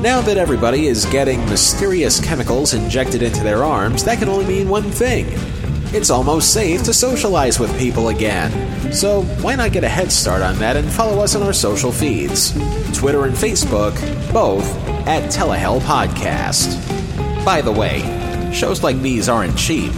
Now 0.00 0.20
that 0.20 0.36
everybody 0.36 0.86
is 0.86 1.04
getting 1.06 1.44
mysterious 1.46 2.24
chemicals 2.24 2.74
injected 2.74 3.24
into 3.24 3.42
their 3.42 3.64
arms, 3.64 4.04
that 4.04 4.20
can 4.20 4.28
only 4.28 4.46
mean 4.46 4.68
one 4.68 4.88
thing. 4.92 5.26
It's 5.94 6.08
almost 6.08 6.54
safe 6.54 6.82
to 6.84 6.94
socialize 6.94 7.58
with 7.60 7.78
people 7.78 8.08
again. 8.08 8.92
So 8.92 9.22
why 9.42 9.56
not 9.56 9.72
get 9.72 9.84
a 9.84 9.88
head 9.88 10.10
start 10.10 10.40
on 10.40 10.56
that 10.56 10.74
and 10.74 10.90
follow 10.90 11.22
us 11.22 11.36
on 11.36 11.42
our 11.42 11.52
social 11.52 11.92
feeds? 11.92 12.52
Twitter 12.98 13.26
and 13.26 13.34
Facebook, 13.34 13.92
both 14.32 14.64
at 15.06 15.30
Telehell 15.30 15.80
Podcast. 15.80 16.74
By 17.44 17.60
the 17.60 17.72
way, 17.72 18.00
shows 18.54 18.82
like 18.82 19.00
these 19.02 19.28
aren't 19.28 19.56
cheap. 19.58 19.92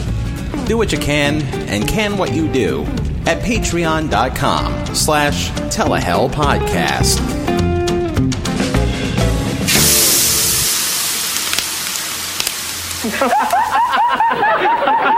Do 0.66 0.76
what 0.76 0.90
you 0.90 0.98
can 0.98 1.42
and 1.68 1.86
can 1.88 2.16
what 2.16 2.34
you 2.34 2.52
do 2.52 2.82
at 3.26 3.40
patreon.com 3.42 4.94
slash 4.94 5.50
telehell 5.50 6.28
podcast. 6.30 7.20